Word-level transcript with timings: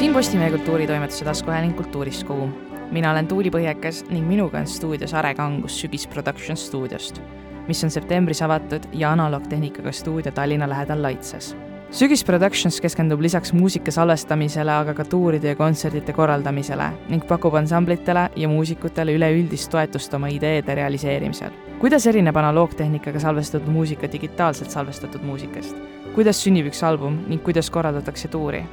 siin 0.00 0.12
Postimehe 0.12 0.50
kultuuritoimetuse 0.50 1.24
taskuhääling 1.24 1.76
Kultuurist 1.76 2.24
Kuum. 2.24 2.52
mina 2.90 3.10
olen 3.10 3.26
Tuuli 3.26 3.50
Põhjakas 3.50 4.10
ning 4.10 4.28
minuga 4.28 4.58
on 4.58 4.66
stuudios 4.66 5.14
Are 5.14 5.34
Kangus 5.34 5.80
Sügis 5.80 6.08
Production 6.08 6.56
stuudiost, 6.56 7.20
mis 7.68 7.84
on 7.84 7.90
septembris 7.90 8.42
avatud 8.42 8.82
ja 8.92 9.12
analoogtehnikaga 9.12 9.92
stuudio 9.92 10.32
Tallinna 10.32 10.68
lähedal 10.68 11.02
Laitses. 11.02 11.56
sügis 11.90 12.24
Productions 12.24 12.80
keskendub 12.80 13.20
lisaks 13.20 13.52
muusika 13.52 13.90
salvestamisele 13.90 14.72
aga 14.72 14.94
ka 14.94 15.04
tuuride 15.04 15.48
ja 15.48 15.56
kontsertide 15.56 16.12
korraldamisele 16.12 16.90
ning 17.08 17.26
pakub 17.28 17.54
ansamblitele 17.54 18.30
ja 18.36 18.48
muusikutele 18.48 19.12
üleüldist 19.12 19.70
toetust 19.70 20.14
oma 20.14 20.28
ideede 20.28 20.74
realiseerimisel. 20.74 21.50
kuidas 21.78 22.06
erineb 22.06 22.36
analoogtehnikaga 22.36 23.20
salvestatud 23.20 23.68
muusika 23.68 24.12
digitaalselt 24.12 24.70
salvestatud 24.70 25.20
muusikast? 25.22 25.76
kuidas 26.14 26.44
sünnib 26.44 26.66
üks 26.66 26.84
album 26.84 27.24
ning 27.28 27.42
kuidas 27.44 27.70
korraldatakse 27.70 28.28
tuuri? 28.28 28.64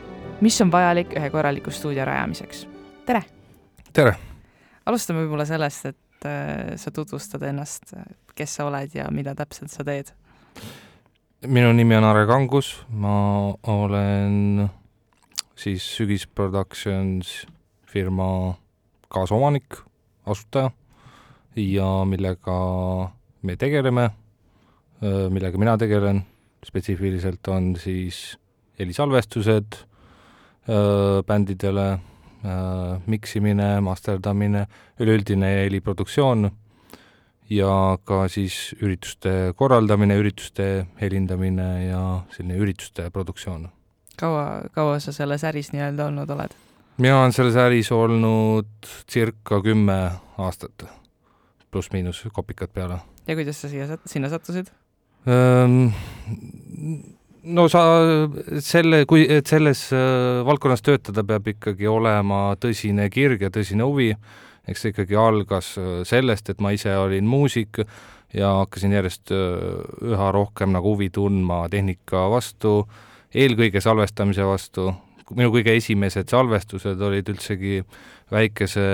Mis 0.41 0.61
on 0.61 0.71
vajalik 0.71 1.15
ühe 1.17 1.29
korraliku 1.33 1.71
stuudio 1.71 2.05
rajamiseks? 2.05 2.65
tere! 3.05 3.23
tere! 3.93 4.13
alustame 4.85 5.23
võib-olla 5.23 5.47
sellest, 5.49 5.89
et 5.89 6.27
äh, 6.29 6.75
sa 6.77 6.93
tutvustad 6.93 7.43
ennast, 7.47 7.93
kes 8.37 8.57
sa 8.59 8.67
oled 8.69 8.93
ja 8.95 9.07
mida 9.11 9.33
täpselt 9.37 9.73
sa 9.73 9.85
teed. 9.87 10.13
minu 11.47 11.73
nimi 11.73 11.97
on 11.97 12.05
Are 12.05 12.25
Kangus, 12.29 12.75
ma 12.89 13.53
olen 13.63 14.67
siis 15.57 15.85
Sügis 15.97 16.27
Productions 16.27 17.47
firma 17.87 18.53
kaasomanik, 19.09 19.81
asutaja 20.25 20.71
ja 21.57 21.91
millega 22.05 22.57
me 23.41 23.55
tegeleme, 23.57 24.09
millega 25.01 25.57
mina 25.57 25.77
tegelen 25.77 26.21
spetsiifiliselt, 26.65 27.47
on 27.47 27.75
siis 27.79 28.37
helisalvestused 28.79 29.86
bändidele, 31.27 31.87
miksimine, 33.07 33.79
masterdamine, 33.81 34.67
üleüldine 34.99 35.49
heliproduktsioon 35.63 36.51
ja 37.49 37.97
ka 38.03 38.27
siis 38.31 38.75
ürituste 38.81 39.53
korraldamine, 39.55 40.17
ürituste 40.19 40.87
helindamine 41.01 41.87
ja 41.87 42.03
selline 42.35 42.59
ürituste 42.59 43.09
produktsioon. 43.11 43.69
kaua, 44.19 44.63
kaua 44.73 44.99
sa 44.99 45.11
selles 45.11 45.43
äris 45.43 45.71
nii-öelda 45.73 46.05
olnud 46.11 46.29
oled? 46.29 46.55
mina 46.97 47.21
olen 47.21 47.33
selles 47.33 47.55
äris 47.55 47.91
olnud 47.91 48.89
circa 49.11 49.61
kümme 49.63 49.99
aastat, 50.37 50.87
pluss-miinus 51.71 52.25
kopikad 52.33 52.73
peale. 52.73 52.99
ja 53.27 53.35
kuidas 53.35 53.61
sa 53.61 53.69
siia, 53.69 53.97
sinna 54.05 54.29
sattusid? 54.29 54.67
No 57.47 57.67
sa 57.71 57.81
selle, 58.63 59.03
kui, 59.09 59.23
et 59.29 59.47
selles 59.49 59.87
äh, 59.95 60.41
valdkonnas 60.47 60.83
töötada, 60.85 61.23
peab 61.27 61.47
ikkagi 61.53 61.87
olema 61.89 62.51
tõsine 62.61 63.07
kirg 63.13 63.45
ja 63.45 63.51
tõsine 63.53 63.87
huvi. 63.87 64.11
eks 64.67 64.81
see 64.83 64.91
ikkagi 64.91 65.15
algas 65.15 65.75
äh, 65.79 66.01
sellest, 66.07 66.49
et 66.51 66.61
ma 66.63 66.73
ise 66.75 66.91
olin 66.99 67.27
muusik 67.27 67.79
ja 68.35 68.51
hakkasin 68.61 68.95
järjest 68.97 69.31
äh, 69.31 70.11
üha 70.11 70.31
rohkem 70.35 70.73
nagu 70.75 70.95
huvi 70.95 71.09
tundma 71.13 71.65
tehnika 71.71 72.27
vastu, 72.31 72.81
eelkõige 73.33 73.81
salvestamise 73.81 74.45
vastu. 74.47 74.93
minu 75.35 75.51
kõige 75.51 75.75
esimesed 75.75 76.29
salvestused 76.29 77.01
olid 77.01 77.29
üldsegi 77.29 77.81
väikese 78.31 78.85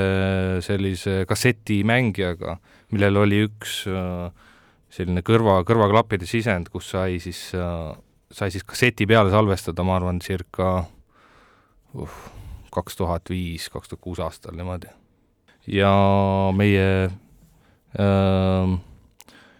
sellise 0.61 1.25
kassetimängijaga, 1.29 2.57
millel 2.93 3.17
oli 3.17 3.43
üks 3.47 3.83
selline 4.93 5.21
kõrva, 5.25 5.59
kõrvaklappide 5.65 6.25
sisend, 6.29 6.69
kus 6.69 6.89
sai 6.93 7.19
siis 7.21 7.51
sai 8.33 8.51
siis 8.51 8.65
kasseti 8.67 9.07
peale 9.09 9.31
salvestada, 9.33 9.85
ma 9.85 9.97
arvan, 9.99 10.21
circa 10.23 10.69
uh, 11.93 12.17
kaks 12.73 12.97
tuhat 12.97 13.29
viis, 13.29 13.69
kaks 13.73 13.91
tuhat 13.91 14.01
kuus 14.01 14.21
aastal 14.23 14.57
niimoodi. 14.57 14.89
ja 15.67 15.93
meie 16.55 16.87
äh, 17.05 18.73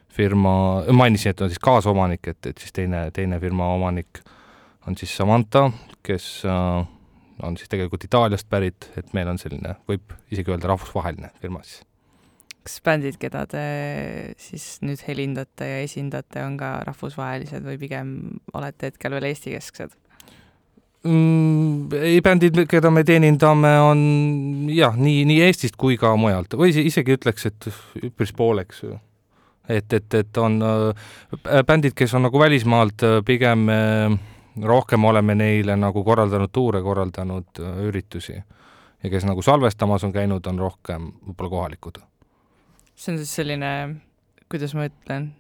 firma, 0.10 0.56
mainisin, 0.92 1.32
et 1.32 1.42
on 1.42 1.54
siis 1.54 1.62
kaasomanik, 1.64 2.28
et, 2.28 2.46
et 2.46 2.58
siis 2.58 2.74
teine, 2.74 3.06
teine 3.14 3.40
firma 3.40 3.70
omanik 3.74 4.24
on 4.88 4.98
siis 4.98 5.16
Samantha, 5.18 5.70
kes 6.04 6.44
äh, 6.46 6.84
on 7.44 7.58
siis 7.58 7.70
tegelikult 7.70 8.04
Itaaliast 8.04 8.50
pärit, 8.50 8.92
et 8.98 9.14
meil 9.14 9.30
on 9.32 9.40
selline, 9.42 9.78
võib 9.90 10.14
isegi 10.32 10.52
öelda 10.52 10.74
rahvusvaheline 10.74 11.32
firma 11.42 11.64
siis 11.64 11.82
kas 12.64 12.80
bändid, 12.84 13.18
keda 13.20 13.44
te 13.50 13.64
siis 14.40 14.78
nüüd 14.86 15.02
helindate 15.08 15.68
ja 15.68 15.82
esindate, 15.84 16.44
on 16.46 16.56
ka 16.60 16.78
rahvusvahelised 16.88 17.66
või 17.66 17.78
pigem 17.82 18.16
olete 18.56 18.92
hetkel 18.92 19.16
veel 19.18 19.28
Eesti-kesksed 19.32 19.96
mm,? 21.04 21.94
ei, 22.00 22.22
bändid, 22.24 22.64
keda 22.70 22.92
me 22.94 23.04
teenindame, 23.08 23.74
on 23.84 24.04
jah, 24.74 24.96
nii, 25.00 25.24
nii 25.30 25.42
Eestist 25.48 25.78
kui 25.80 25.98
ka 26.00 26.16
mujalt 26.20 26.56
või 26.60 26.72
isegi 26.84 27.18
ütleks, 27.18 27.50
et 27.52 27.70
üpris 28.04 28.34
pooleks. 28.36 28.84
et, 29.68 29.94
et, 29.94 30.14
et 30.14 30.38
on 30.38 30.60
äh, 30.64 31.64
bändid, 31.68 31.96
kes 31.96 32.14
on 32.14 32.28
nagu 32.30 32.40
välismaalt, 32.40 33.04
äh, 33.04 33.20
pigem 33.26 33.68
äh, 33.70 34.18
rohkem 34.62 35.06
oleme 35.06 35.36
neile 35.36 35.76
nagu 35.76 36.04
korraldanud 36.04 36.52
tuure, 36.52 36.82
korraldanud 36.82 37.60
äh, 37.60 37.86
üritusi 37.90 38.40
ja 39.04 39.10
kes 39.10 39.28
nagu 39.28 39.42
salvestamas 39.42 40.04
on 40.04 40.16
käinud, 40.16 40.46
on 40.48 40.60
rohkem 40.60 41.12
võib-olla 41.28 41.50
kohalikud 41.58 42.00
see 42.96 43.14
on 43.14 43.22
siis 43.22 43.32
selline, 43.42 43.72
kuidas 44.52 44.76
ma 44.78 44.88
ütlen 44.90 45.32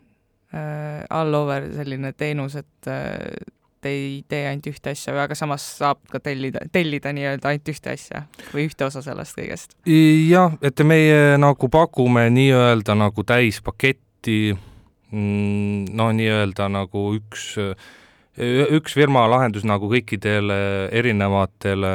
äh,, 0.53 1.03
all 1.09 1.33
over 1.37 1.69
selline 1.75 2.13
teenus, 2.17 2.57
et 2.59 2.89
äh, 2.91 3.53
te 3.83 3.91
ei 3.91 4.11
tee 4.29 4.45
ainult 4.47 4.67
ühte 4.71 4.93
asja, 4.93 5.13
aga 5.23 5.35
samas 5.37 5.65
saab 5.79 6.01
ka 6.11 6.21
tellida, 6.23 6.63
tellida 6.73 7.11
nii-öelda 7.15 7.51
ainult 7.51 7.71
ühte 7.73 7.93
asja 7.93 8.23
või 8.53 8.67
ühte 8.69 8.87
osa 8.87 9.03
sellest 9.05 9.37
kõigest? 9.39 9.75
jah, 9.85 10.55
et 10.63 10.83
meie 10.87 11.39
nagu 11.41 11.69
pakume 11.71 12.29
nii-öelda 12.33 12.95
nagu 12.99 13.25
täispaketti, 13.27 14.55
mm, 15.11 15.91
no 15.99 16.09
nii-öelda 16.15 16.69
nagu 16.71 17.09
üks, 17.19 17.51
üks 18.79 18.95
firma 18.97 19.25
lahendus 19.29 19.67
nagu 19.67 19.91
kõikidele 19.91 20.59
erinevatele 20.95 21.93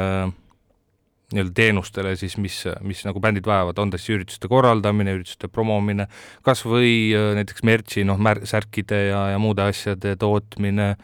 nii-öelda 1.33 1.53
teenustele 1.55 2.15
siis, 2.17 2.37
mis, 2.41 2.63
mis 2.81 3.03
nagu 3.05 3.21
bändid 3.21 3.45
vajavad, 3.47 3.77
on 3.81 3.93
ta 3.93 3.99
siis 4.01 4.17
ürituste 4.17 4.49
korraldamine, 4.49 5.13
ürituste 5.19 5.49
promomine, 5.51 6.07
kas 6.45 6.63
või 6.65 7.11
äh, 7.13 7.31
näiteks 7.37 7.65
mertsi, 7.67 8.03
noh, 8.07 8.19
mär-, 8.21 8.45
särkide 8.49 9.03
ja, 9.11 9.23
ja 9.35 9.41
muude 9.41 9.67
asjade 9.69 10.15
tootmine, 10.19 10.95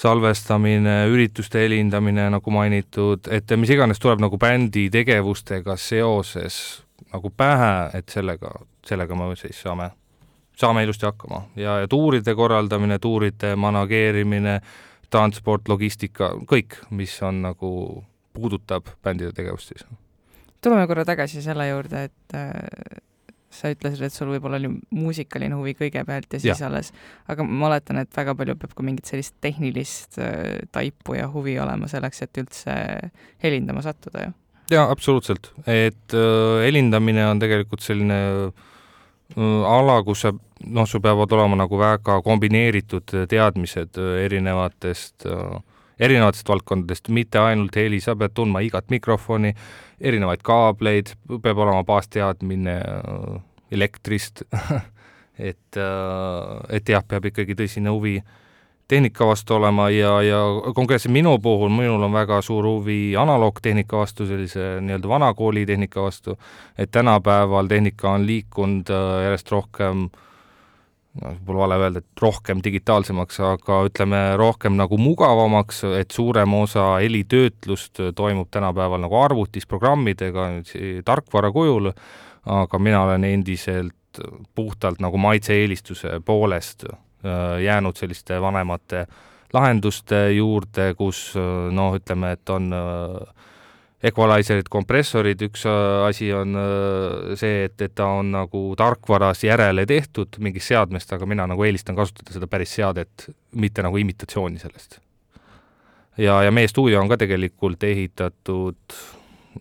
salvestamine, 0.00 1.04
ürituste 1.12 1.62
helindamine, 1.62 2.30
nagu 2.32 2.54
mainitud, 2.54 3.28
et 3.30 3.52
mis 3.60 3.70
iganes 3.70 4.00
tuleb 4.02 4.22
nagu 4.24 4.38
bändi 4.40 4.88
tegevustega 4.92 5.76
seoses 5.78 6.60
nagu 7.12 7.30
pähe, 7.30 7.90
et 7.98 8.08
sellega, 8.12 8.52
sellega 8.86 9.16
me 9.18 9.32
siis 9.38 9.62
saame, 9.62 9.90
saame 10.58 10.84
ilusti 10.84 11.06
hakkama. 11.06 11.42
Ja, 11.56 11.80
ja 11.82 11.88
tuuride 11.88 12.34
korraldamine, 12.34 12.98
tuuride 12.98 13.54
manageerimine, 13.56 14.60
transport, 15.10 15.68
logistika, 15.68 16.32
kõik, 16.48 16.78
mis 16.94 17.16
on 17.26 17.42
nagu 17.42 17.70
puudutab 18.40 18.88
bändide 19.04 19.34
tegevust 19.36 19.74
siis. 19.74 19.86
tuleme 20.64 20.86
korra 20.90 21.04
tagasi 21.08 21.42
selle 21.44 21.68
juurde, 21.70 22.08
et 22.10 22.36
äh, 22.36 23.00
sa 23.50 23.70
ütlesid, 23.72 24.04
et 24.06 24.14
sul 24.14 24.30
võib-olla 24.30 24.60
oli 24.60 24.70
muusikaline 24.94 25.56
huvi 25.58 25.74
kõigepealt 25.78 26.36
ja 26.36 26.42
siis 26.42 26.60
ja. 26.60 26.68
alles, 26.68 26.92
aga 27.30 27.46
ma 27.46 27.70
oletan, 27.70 27.98
et 28.02 28.12
väga 28.16 28.36
palju 28.38 28.56
peab 28.60 28.76
ka 28.78 28.86
mingit 28.86 29.10
sellist 29.10 29.34
tehnilist 29.42 30.20
äh, 30.22 30.60
taipu 30.72 31.18
ja 31.18 31.28
huvi 31.32 31.58
olema 31.60 31.90
selleks, 31.90 32.22
et 32.26 32.42
üldse 32.42 32.76
helindama 33.42 33.82
sattuda 33.86 34.28
ju? 34.28 34.36
jaa, 34.70 34.86
absoluutselt, 34.86 35.52
et 35.66 36.14
äh, 36.14 36.60
helindamine 36.66 37.26
on 37.26 37.42
tegelikult 37.42 37.82
selline 37.82 38.20
äh, 38.46 38.68
ala, 39.66 40.00
kus 40.06 40.24
sa 40.26 40.32
noh, 40.34 40.86
sul 40.86 41.02
peavad 41.02 41.32
olema 41.32 41.58
nagu 41.62 41.78
väga 41.80 42.20
kombineeritud 42.26 43.14
teadmised 43.30 43.98
äh, 43.98 44.24
erinevatest 44.26 45.26
äh, 45.26 45.58
erinevatest 46.00 46.48
valdkondadest, 46.48 47.08
mitte 47.12 47.38
ainult 47.38 47.76
heli, 47.76 48.00
sa 48.00 48.16
pead 48.16 48.34
tundma 48.34 48.62
igat 48.64 48.88
mikrofoni, 48.92 49.52
erinevaid 50.00 50.42
kaableid, 50.46 51.14
peab 51.42 51.60
olema 51.60 51.84
baasteadmine 51.84 52.76
äh, 52.80 53.40
elektrist 53.70 54.42
et, 55.50 55.76
äh, 55.76 56.76
et 56.76 56.88
jah, 56.88 57.04
peab 57.06 57.28
ikkagi 57.30 57.56
tõsine 57.58 57.92
huvi 57.92 58.20
tehnika 58.90 59.26
vastu 59.28 59.54
olema 59.54 59.86
ja, 59.94 60.16
ja 60.26 60.38
konkreetselt 60.74 61.14
minu 61.14 61.36
puhul, 61.38 61.70
minul 61.70 62.02
on 62.02 62.16
väga 62.16 62.40
suur 62.42 62.66
huvi 62.66 63.14
analoogtehnika 63.16 64.00
vastu, 64.00 64.26
sellise 64.26 64.80
nii-öelda 64.82 65.12
vanakooli 65.12 65.62
tehnika 65.66 66.02
vastu, 66.02 66.34
et 66.78 66.90
tänapäeval 66.90 67.70
tehnika 67.70 68.16
on 68.16 68.26
liikunud 68.26 68.90
äh, 68.90 69.22
järjest 69.28 69.52
rohkem 69.54 70.08
äh, 70.08 70.26
noh, 71.18 71.36
pole 71.46 71.58
vale 71.62 71.78
öelda, 71.80 72.02
et 72.02 72.22
rohkem 72.22 72.60
digitaalsemaks, 72.64 73.40
aga 73.44 73.80
ütleme, 73.88 74.20
rohkem 74.40 74.76
nagu 74.78 74.98
mugavamaks, 75.00 75.82
et 75.98 76.14
suurem 76.14 76.54
osa 76.60 76.92
helitöötlust 77.02 78.02
toimub 78.16 78.50
tänapäeval 78.50 79.02
nagu 79.02 79.18
arvutis 79.20 79.66
programmidega, 79.70 80.50
tarkvara 81.04 81.52
kujul, 81.54 81.90
aga 82.50 82.78
mina 82.78 83.02
olen 83.08 83.26
endiselt 83.28 84.22
puhtalt 84.54 85.00
nagu 85.02 85.18
maitse-eelistuse 85.22 86.18
poolest 86.26 86.86
äh, 86.88 87.60
jäänud 87.62 87.96
selliste 87.96 88.40
vanemate 88.42 89.04
lahenduste 89.52 90.30
juurde, 90.32 90.94
kus 90.98 91.34
noh, 91.74 91.94
ütleme, 91.98 92.34
et 92.36 92.50
on 92.54 92.70
equalizerid, 94.00 94.68
kompressorid, 94.72 95.42
üks 95.44 95.66
asi 96.06 96.30
on 96.32 96.56
see, 97.36 97.66
et, 97.66 97.76
et 97.84 97.92
ta 97.94 98.06
on 98.20 98.30
nagu 98.32 98.62
tarkvaras 98.78 99.44
järele 99.44 99.84
tehtud 99.88 100.38
mingist 100.40 100.72
seadmest, 100.72 101.12
aga 101.12 101.28
mina 101.28 101.44
nagu 101.50 101.66
eelistan 101.66 101.98
kasutada 101.98 102.32
seda 102.32 102.48
päris 102.48 102.72
seadet, 102.78 103.28
mitte 103.60 103.84
nagu 103.84 104.00
imitatsiooni 104.00 104.62
sellest. 104.62 105.00
ja, 106.16 106.42
ja 106.42 106.52
meie 106.52 106.68
stuudio 106.68 107.00
on 107.02 107.12
ka 107.12 107.20
tegelikult 107.20 107.84
ehitatud 107.84 109.00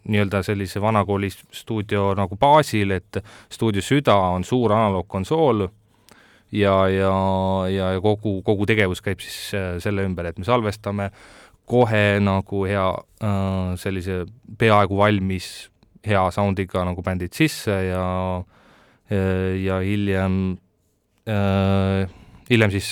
nii-öelda 0.07 0.43
sellise 0.43 0.81
vanakooli 0.81 1.29
stuudio 1.51 2.13
nagu 2.17 2.37
baasil, 2.37 2.91
et 2.95 3.19
stuudio 3.51 3.81
süda 3.81 4.15
on 4.15 4.43
suur 4.43 4.71
analoogkonsool 4.71 5.67
ja, 6.51 6.75
ja, 6.89 7.13
ja 7.73 7.89
kogu, 8.01 8.39
kogu 8.45 8.67
tegevus 8.69 9.01
käib 9.05 9.21
siis 9.23 9.53
äh, 9.57 9.75
selle 9.83 10.05
ümber, 10.07 10.29
et 10.29 10.39
me 10.39 10.47
salvestame 10.47 11.09
kohe 11.69 12.19
nagu 12.23 12.63
hea 12.69 12.87
äh, 13.23 13.75
sellise 13.81 14.23
peaaegu 14.59 14.97
valmis 14.99 15.69
hea 16.05 16.23
sound'iga 16.33 16.85
nagu 16.87 17.03
bändid 17.05 17.35
sisse 17.35 17.75
ja 17.89 18.05
ja 19.09 19.79
hiljem 19.81 20.33
hiljem 22.49 22.71
siis 22.71 22.91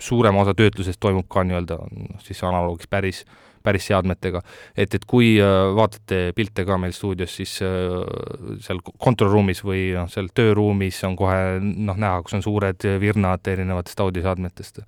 suurem 0.00 0.36
osa 0.40 0.54
töötlusest 0.56 0.96
toimub 1.00 1.26
ka 1.28 1.42
nii-öelda 1.44 1.76
noh, 1.76 2.22
siis 2.24 2.40
analoogis 2.48 2.88
päris 2.88 3.20
äh, 3.20 3.36
päris 3.68 3.88
seadmetega. 3.90 4.42
et, 4.76 4.94
et 4.94 5.04
kui 5.08 5.36
äh, 5.42 5.70
vaatate 5.76 6.32
pilte 6.36 6.64
ka 6.68 6.78
meil 6.80 6.94
stuudios, 6.96 7.34
siis 7.40 7.58
äh, 7.64 8.58
seal 8.64 8.80
kontoriruumis 8.84 9.62
või 9.66 9.88
noh, 9.96 10.08
seal 10.12 10.30
tööruumis 10.34 11.00
on 11.08 11.16
kohe 11.18 11.58
noh, 11.60 11.98
näha, 11.98 12.22
kus 12.24 12.38
on 12.38 12.44
suured 12.44 12.88
virnad 13.02 13.52
erinevatest 13.54 14.00
audioseadmetest. 14.06 14.82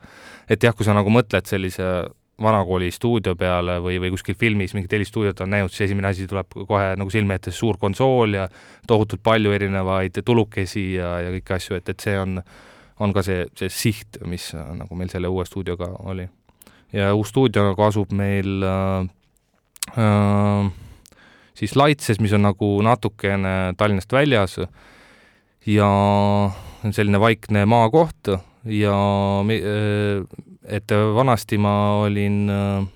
et 0.48 0.66
jah, 0.68 0.76
kui 0.76 0.88
sa 0.88 0.96
nagu 0.96 1.12
mõtled 1.12 1.50
sellise 1.50 1.90
vanakooli 2.42 2.90
stuudio 2.90 3.34
peale 3.36 3.78
või, 3.82 3.98
või 4.00 4.10
kuskil 4.14 4.36
filmis 4.38 4.74
mingit 4.74 4.92
helistuudiot 4.96 5.40
on 5.44 5.52
näinud, 5.52 5.72
siis 5.72 5.88
esimene 5.88 6.10
asi 6.10 6.26
tuleb 6.30 6.56
kohe 6.68 6.94
nagu 6.98 7.12
silme 7.12 7.36
ette 7.36 7.52
suur 7.54 7.78
konsool 7.80 8.36
ja 8.38 8.48
tohutult 8.88 9.22
palju 9.22 9.52
erinevaid 9.52 10.22
tulukesi 10.24 10.94
ja, 10.94 11.18
ja 11.26 11.32
kõiki 11.36 11.56
asju, 11.56 11.78
et, 11.80 11.88
et 11.92 12.06
see 12.06 12.16
on, 12.18 12.40
on 13.00 13.14
ka 13.16 13.24
see, 13.26 13.46
see 13.58 13.72
siht, 13.72 14.20
mis 14.28 14.50
nagu 14.54 14.98
meil 14.98 15.12
selle 15.12 15.30
uue 15.30 15.44
stuudioga 15.48 15.92
oli. 16.10 16.28
Ja 16.96 17.12
uus 17.14 17.30
stuudio 17.30 17.68
nagu 17.68 17.84
asub 17.86 18.12
meil 18.16 18.64
äh, 18.66 19.10
äh, 19.94 20.70
siis 21.54 21.76
Laitses, 21.76 22.20
mis 22.20 22.32
on 22.34 22.48
nagu 22.48 22.72
natukene 22.82 23.74
Tallinnast 23.78 24.12
väljas 24.12 24.58
ja 25.68 25.90
selline 26.90 27.20
vaikne 27.20 27.66
maakoht 27.68 28.32
ja 28.64 28.96
äh, 29.44 30.24
et 30.64 30.92
vanasti 31.14 31.58
ma 31.58 31.74
olin 32.02 32.40
äh, 32.52 32.88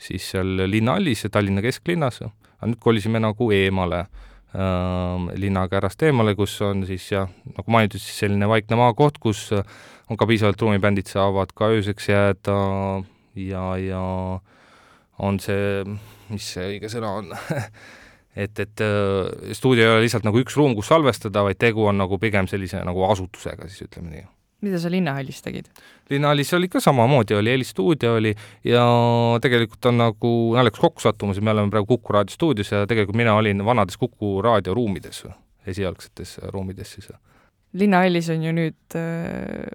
siis 0.00 0.30
seal 0.34 0.64
linnahallis, 0.70 1.26
Tallinna 1.32 1.62
kesklinnas, 1.64 2.22
aga 2.24 2.68
nüüd 2.70 2.80
kolisime 2.82 3.20
nagu 3.22 3.50
eemale 3.54 4.04
äh,, 4.04 5.30
linnakärast 5.40 6.02
eemale, 6.08 6.34
kus 6.38 6.58
on 6.66 6.84
siis 6.88 7.10
jah, 7.12 7.30
nagu 7.56 7.72
mainitud, 7.72 8.02
siis 8.02 8.24
selline 8.24 8.48
vaikne 8.50 8.78
maakoht, 8.80 9.20
kus 9.22 9.48
on 9.54 10.18
ka 10.18 10.28
piisavalt 10.28 10.60
ruumi, 10.62 10.82
bändid 10.82 11.10
saavad 11.10 11.54
ka 11.56 11.70
ööseks 11.74 12.10
jääda 12.10 12.58
ja, 13.38 13.64
ja 13.78 14.04
on 15.20 15.40
see, 15.40 15.84
mis 16.32 16.52
see 16.56 16.68
õige 16.74 16.90
sõna 16.92 17.14
on 17.20 17.32
et, 18.34 18.58
et 18.58 18.80
äh, 18.84 19.54
stuudio 19.56 19.86
ei 19.86 19.94
ole 19.94 20.04
lihtsalt 20.04 20.26
nagu 20.26 20.40
üks 20.42 20.56
ruum, 20.58 20.74
kus 20.78 20.90
salvestada, 20.90 21.44
vaid 21.46 21.60
tegu 21.60 21.86
on 21.90 21.98
nagu 22.00 22.18
pigem 22.22 22.48
sellise 22.50 22.82
nagu 22.86 23.04
asutusega, 23.10 23.68
siis 23.68 23.88
ütleme 23.88 24.14
nii. 24.14 24.26
Mida 24.60 24.78
sa 24.78 24.90
Linnahallis 24.90 25.42
tegid? 25.42 25.70
linnahallis 26.10 26.54
oli 26.54 26.68
ka 26.68 26.80
samamoodi, 26.80 27.34
oli 27.34 27.50
helistuudio 27.50 28.14
oli 28.14 28.34
ja 28.64 28.84
tegelikult 29.42 29.86
on 29.86 29.98
nagu 29.98 30.32
naljakas 30.56 30.80
kokkusattumus, 30.80 31.40
me 31.40 31.50
oleme 31.50 31.70
praegu 31.70 31.86
Kuku 31.96 32.12
raadio 32.12 32.34
stuudios 32.34 32.72
ja 32.72 32.86
tegelikult 32.86 33.16
mina 33.16 33.34
olin 33.34 33.64
vanades 33.64 33.96
Kuku 33.96 34.42
raadio 34.42 34.74
ruumides, 34.74 35.24
esialgsetes 35.66 36.38
ruumides 36.48 36.92
siis. 36.92 37.12
linnahallis 37.72 38.30
on 38.30 38.42
ju 38.42 38.52
nüüd 38.52 38.98
äh, 38.98 39.70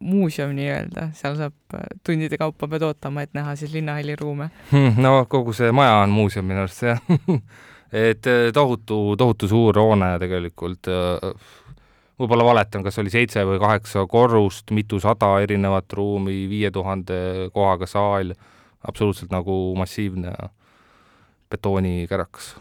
muuseum 0.00 0.52
nii-öelda, 0.56 1.10
seal 1.16 1.36
saab 1.36 1.74
äh, 1.74 1.88
tundide 2.04 2.38
kaupa 2.38 2.68
pead 2.68 2.82
ootama, 2.82 3.22
et 3.22 3.34
näha 3.34 3.56
siis 3.56 3.72
linnahalli 3.72 4.16
ruume 4.16 4.50
hmm,. 4.70 5.02
no 5.02 5.24
kogu 5.28 5.52
see 5.52 5.72
maja 5.72 6.02
on 6.04 6.10
muuseum 6.10 6.46
minu 6.46 6.66
arust 6.66 6.82
jah 6.82 7.00
et 7.92 8.26
äh, 8.26 8.52
tohutu, 8.54 9.16
tohutu 9.18 9.48
suur 9.48 9.78
hoone 9.78 10.12
tegelikult, 10.22 10.88
äh, 10.88 11.32
võib-olla 12.20 12.44
valetan, 12.44 12.84
kas 12.84 13.00
oli 13.00 13.12
seitse 13.12 13.44
või 13.48 13.60
kaheksa 13.62 14.04
korrust, 14.10 14.70
mitusada 14.76 15.32
erinevat 15.42 15.92
ruumi, 15.96 16.44
viie 16.50 16.70
tuhande 16.74 17.50
kohaga 17.54 17.88
saal, 17.88 18.34
absoluutselt 18.86 19.32
nagu 19.32 19.60
massiivne 19.78 20.34
betoonikärakas 21.50 22.54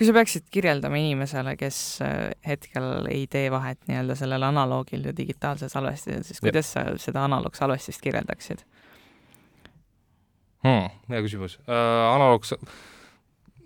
kui 0.00 0.08
sa 0.08 0.14
peaksid 0.16 0.46
kirjeldama 0.48 0.96
inimesele, 0.96 1.52
kes 1.60 1.78
äh, 2.00 2.30
hetkel 2.46 3.04
ei 3.12 3.26
tee 3.28 3.50
vahet 3.52 3.82
nii-öelda 3.88 4.14
sellel 4.16 4.46
analoogil 4.48 5.04
ja 5.10 5.12
digitaalsel 5.16 5.68
salvestisel, 5.68 6.22
siis 6.24 6.40
kuidas 6.40 6.70
ja. 6.72 6.86
sa 6.86 7.02
seda 7.10 7.26
analoogsalvestist 7.28 8.00
kirjeldaksid 8.00 8.64
hmm,? 10.64 10.88
hea 11.12 11.20
küsimus 11.26 11.58
äh,. 11.66 11.74
analoog 12.14 12.48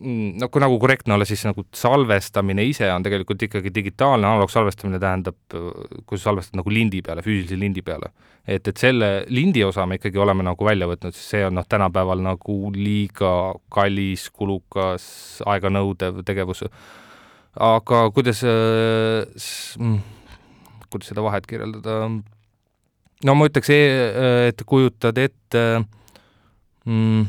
no 0.04 0.48
kui 0.52 0.62
nagu 0.62 0.76
korrektne 0.80 1.14
olla, 1.16 1.26
siis 1.28 1.42
nagu 1.46 1.64
salvestamine 1.74 2.64
ise 2.68 2.88
on 2.92 3.04
tegelikult 3.04 3.42
ikkagi 3.46 3.72
digitaalne, 3.74 4.26
analoogsalvestamine 4.28 5.00
tähendab, 5.02 5.36
kui 6.06 6.18
sa 6.18 6.30
salvestad 6.30 6.58
nagu 6.60 6.72
lindi 6.72 7.00
peale, 7.04 7.24
füüsilise 7.24 7.58
lindi 7.60 7.82
peale. 7.86 8.10
et, 8.46 8.66
et 8.68 8.76
selle 8.76 9.24
lindi 9.32 9.64
osa 9.64 9.86
me 9.88 9.96
ikkagi 9.96 10.20
oleme 10.20 10.44
nagu 10.44 10.66
välja 10.66 10.88
võtnud, 10.90 11.16
sest 11.16 11.36
see 11.36 11.46
on 11.46 11.56
noh, 11.56 11.64
tänapäeval 11.68 12.20
nagu 12.24 12.58
liiga 12.76 13.54
kallis, 13.72 14.28
kulukas, 14.30 15.06
aeganõudev 15.46 16.20
tegevus. 16.28 16.64
aga 17.54 18.04
kuidas, 18.12 18.42
mm, 18.44 19.98
kuidas 20.90 21.12
seda 21.12 21.24
vahet 21.24 21.48
kirjeldada? 21.48 22.10
no 23.24 23.38
ma 23.38 23.48
ütleks, 23.48 23.72
e-, 23.72 24.50
et 24.50 24.66
kujutad 24.68 25.18
ette 25.22 25.64
mm, 26.84 27.24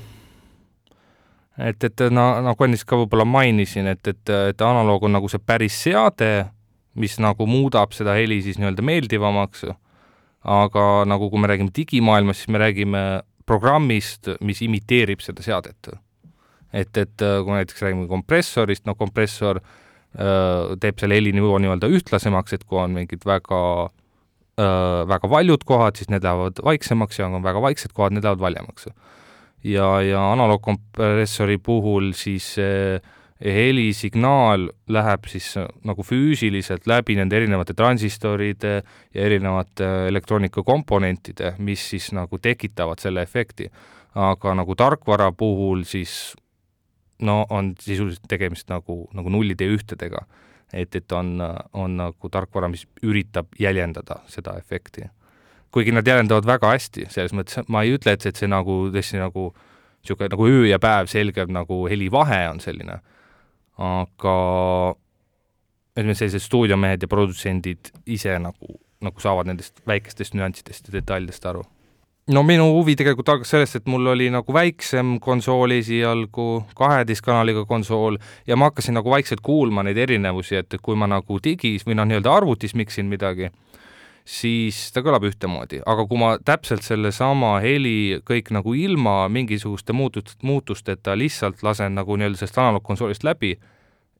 et, 1.57 1.83
et 1.87 2.03
na, 2.11 2.25
nagu 2.43 2.67
ennist 2.67 2.87
ka 2.87 2.99
võib-olla 2.99 3.25
mainisin, 3.27 3.87
et, 3.91 4.03
et, 4.07 4.33
et 4.51 4.61
analoog 4.61 5.07
on 5.07 5.15
nagu 5.15 5.29
see 5.31 5.41
päris 5.41 5.77
seade, 5.85 6.47
mis 6.99 7.17
nagu 7.23 7.47
muudab 7.47 7.95
seda 7.95 8.15
heli 8.15 8.41
siis 8.43 8.59
nii-öelda 8.59 8.83
meeldivamaks, 8.85 9.65
aga 10.45 10.85
nagu 11.09 11.29
kui 11.31 11.41
me 11.41 11.49
räägime 11.51 11.73
digimaailmast, 11.75 12.43
siis 12.43 12.53
me 12.53 12.61
räägime 12.61 13.01
programmist, 13.47 14.29
mis 14.45 14.61
imiteerib 14.65 15.23
seda 15.23 15.43
seadet. 15.45 15.89
et, 16.73 16.97
et 16.97 17.23
kui 17.23 17.53
näiteks 17.55 17.83
räägime 17.83 18.07
kompressorist, 18.11 18.85
no 18.85 18.95
kompressor 18.99 19.61
äh, 19.61 20.75
teeb 20.81 20.99
selle 20.99 21.15
helinivoo 21.15 21.59
nii-öelda 21.63 21.87
ühtlasemaks, 21.87 22.55
et 22.57 22.65
kui 22.67 22.81
on 22.81 22.95
mingid 22.97 23.23
väga 23.25 23.61
äh, 24.59 25.03
väga 25.07 25.29
valjud 25.31 25.63
kohad, 25.63 25.95
siis 25.95 26.11
need 26.11 26.23
lähevad 26.23 26.59
vaiksemaks 26.63 27.19
ja 27.19 27.29
kui 27.29 27.39
on 27.39 27.47
väga 27.47 27.63
vaiksed 27.63 27.95
kohad, 27.95 28.15
need 28.15 28.27
lähevad 28.27 28.43
valjemaks 28.43 28.91
ja, 29.65 30.01
ja 30.01 30.21
analoogkompressori 30.31 31.57
puhul 31.57 32.11
siis 32.13 32.55
helisignaal 33.43 34.69
läheb 34.87 35.27
siis 35.27 35.49
nagu 35.83 36.03
füüsiliselt 36.03 36.87
läbi 36.87 37.17
nende 37.19 37.35
erinevate 37.37 37.75
transistoride 37.75 38.75
ja 39.13 39.25
erinevate 39.25 39.89
elektroonikakomponentide, 40.07 41.55
mis 41.57 41.83
siis 41.89 42.11
nagu 42.15 42.39
tekitavad 42.39 43.01
selle 43.01 43.25
efekti. 43.25 43.69
aga 44.15 44.53
nagu 44.55 44.75
tarkvara 44.75 45.31
puhul 45.31 45.83
siis 45.83 46.35
no 47.19 47.45
on 47.49 47.73
sisuliselt 47.79 48.23
tegemist 48.27 48.69
nagu, 48.69 49.09
nagu 49.13 49.29
nullide 49.29 49.65
ja 49.65 49.71
ühtedega. 49.71 50.25
et, 50.73 50.95
et 50.95 51.11
on, 51.11 51.41
on 51.73 51.97
nagu 51.97 52.29
tarkvara, 52.29 52.67
mis 52.67 52.87
üritab 53.03 53.47
jäljendada 53.59 54.19
seda 54.27 54.57
efekti 54.57 55.09
kuigi 55.75 55.91
nad 55.91 56.07
jäljendavad 56.07 56.47
väga 56.47 56.71
hästi, 56.71 57.09
selles 57.11 57.33
mõttes 57.35 57.65
ma 57.67 57.83
ei 57.83 57.97
ütle, 57.97 58.15
et, 58.15 58.23
et 58.29 58.39
see 58.39 58.47
nagu 58.47 58.85
tõesti 58.93 59.19
nagu 59.19 59.49
niisugune 60.05 60.29
nagu 60.31 60.47
öö 60.47 60.67
ja 60.69 60.79
päev 60.79 61.09
selgelt 61.11 61.51
nagu 61.51 61.81
helivahe 61.91 62.45
on 62.47 62.61
selline, 62.63 63.01
aga 63.81 64.35
ütleme, 65.95 66.15
sellised 66.15 66.45
stuudiomehed 66.45 67.03
ja 67.03 67.11
produtsendid 67.11 67.91
ise 68.05 68.37
nagu, 68.39 68.77
nagu 69.03 69.23
saavad 69.23 69.49
nendest 69.51 69.81
väikestest 69.87 70.37
nüanssidest 70.37 70.87
ja 70.87 70.99
detailidest 70.99 71.45
aru. 71.51 71.65
no 72.31 72.41
minu 72.43 72.69
huvi 72.77 72.95
tegelikult 72.95 73.29
algas 73.29 73.51
sellest, 73.53 73.75
et 73.75 73.91
mul 73.91 74.07
oli 74.13 74.29
nagu 74.33 74.53
väiksem 74.53 75.17
konsool 75.21 75.75
esialgu, 75.75 76.65
kaheteistkanaliga 76.75 77.65
konsool 77.65 78.17
ja 78.47 78.55
ma 78.55 78.71
hakkasin 78.71 78.95
nagu 78.95 79.11
vaikselt 79.11 79.43
kuulma 79.43 79.83
neid 79.83 79.97
erinevusi, 79.97 80.55
et 80.55 80.79
kui 80.81 80.95
ma 80.95 81.11
nagu 81.11 81.43
digis 81.43 81.83
või 81.85 81.99
noh, 81.99 82.07
nii-öelda 82.07 82.33
arvutis 82.39 82.73
miksin 82.79 83.11
midagi 83.11 83.51
siis 84.25 84.89
ta 84.93 85.03
kõlab 85.05 85.27
ühtemoodi, 85.29 85.83
aga 85.85 86.05
kui 86.09 86.17
ma 86.17 86.31
täpselt 86.41 86.83
sellesama 86.85 87.59
heli 87.63 88.21
kõik 88.25 88.49
nagu 88.55 88.73
ilma 88.73 89.27
mingisuguste 89.29 89.93
muutust, 89.93 90.39
muutusteta 90.41 91.13
lihtsalt 91.17 91.61
lasen 91.63 91.95
nagu 91.95 92.17
nii-öelda 92.17 92.41
sellest 92.41 92.57
analoogkonsoolist 92.57 93.23
läbi, 93.23 93.53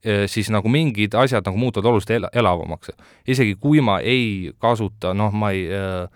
eh, 0.03 0.27
siis 0.29 0.51
nagu 0.53 0.69
mingid 0.69 1.17
asjad 1.17 1.45
nagu 1.49 1.57
muutuvad 1.57 1.89
oluliselt 1.89 2.15
el 2.19 2.29
elavamaks. 2.33 2.93
isegi 3.27 3.55
kui 3.55 3.81
ma 3.81 3.99
ei 3.99 4.53
kasuta, 4.59 5.13
noh, 5.13 5.33
ma 5.33 5.51
ei 5.51 5.67
äh, 5.73 6.07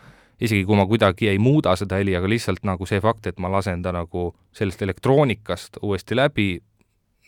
isegi 0.41 0.63
kui 0.65 0.77
ma 0.79 0.86
kuidagi 0.88 1.29
ei 1.29 1.39
muuda 1.41 1.75
seda 1.79 2.00
heli, 2.00 2.15
aga 2.15 2.29
lihtsalt 2.31 2.63
nagu 2.67 2.88
see 2.88 3.01
fakt, 3.03 3.27
et 3.27 3.39
ma 3.39 3.51
lasen 3.51 3.84
ta 3.84 3.91
nagu 3.96 4.31
sellest 4.55 4.81
elektroonikast 4.86 5.81
uuesti 5.84 6.15
läbi, 6.15 6.50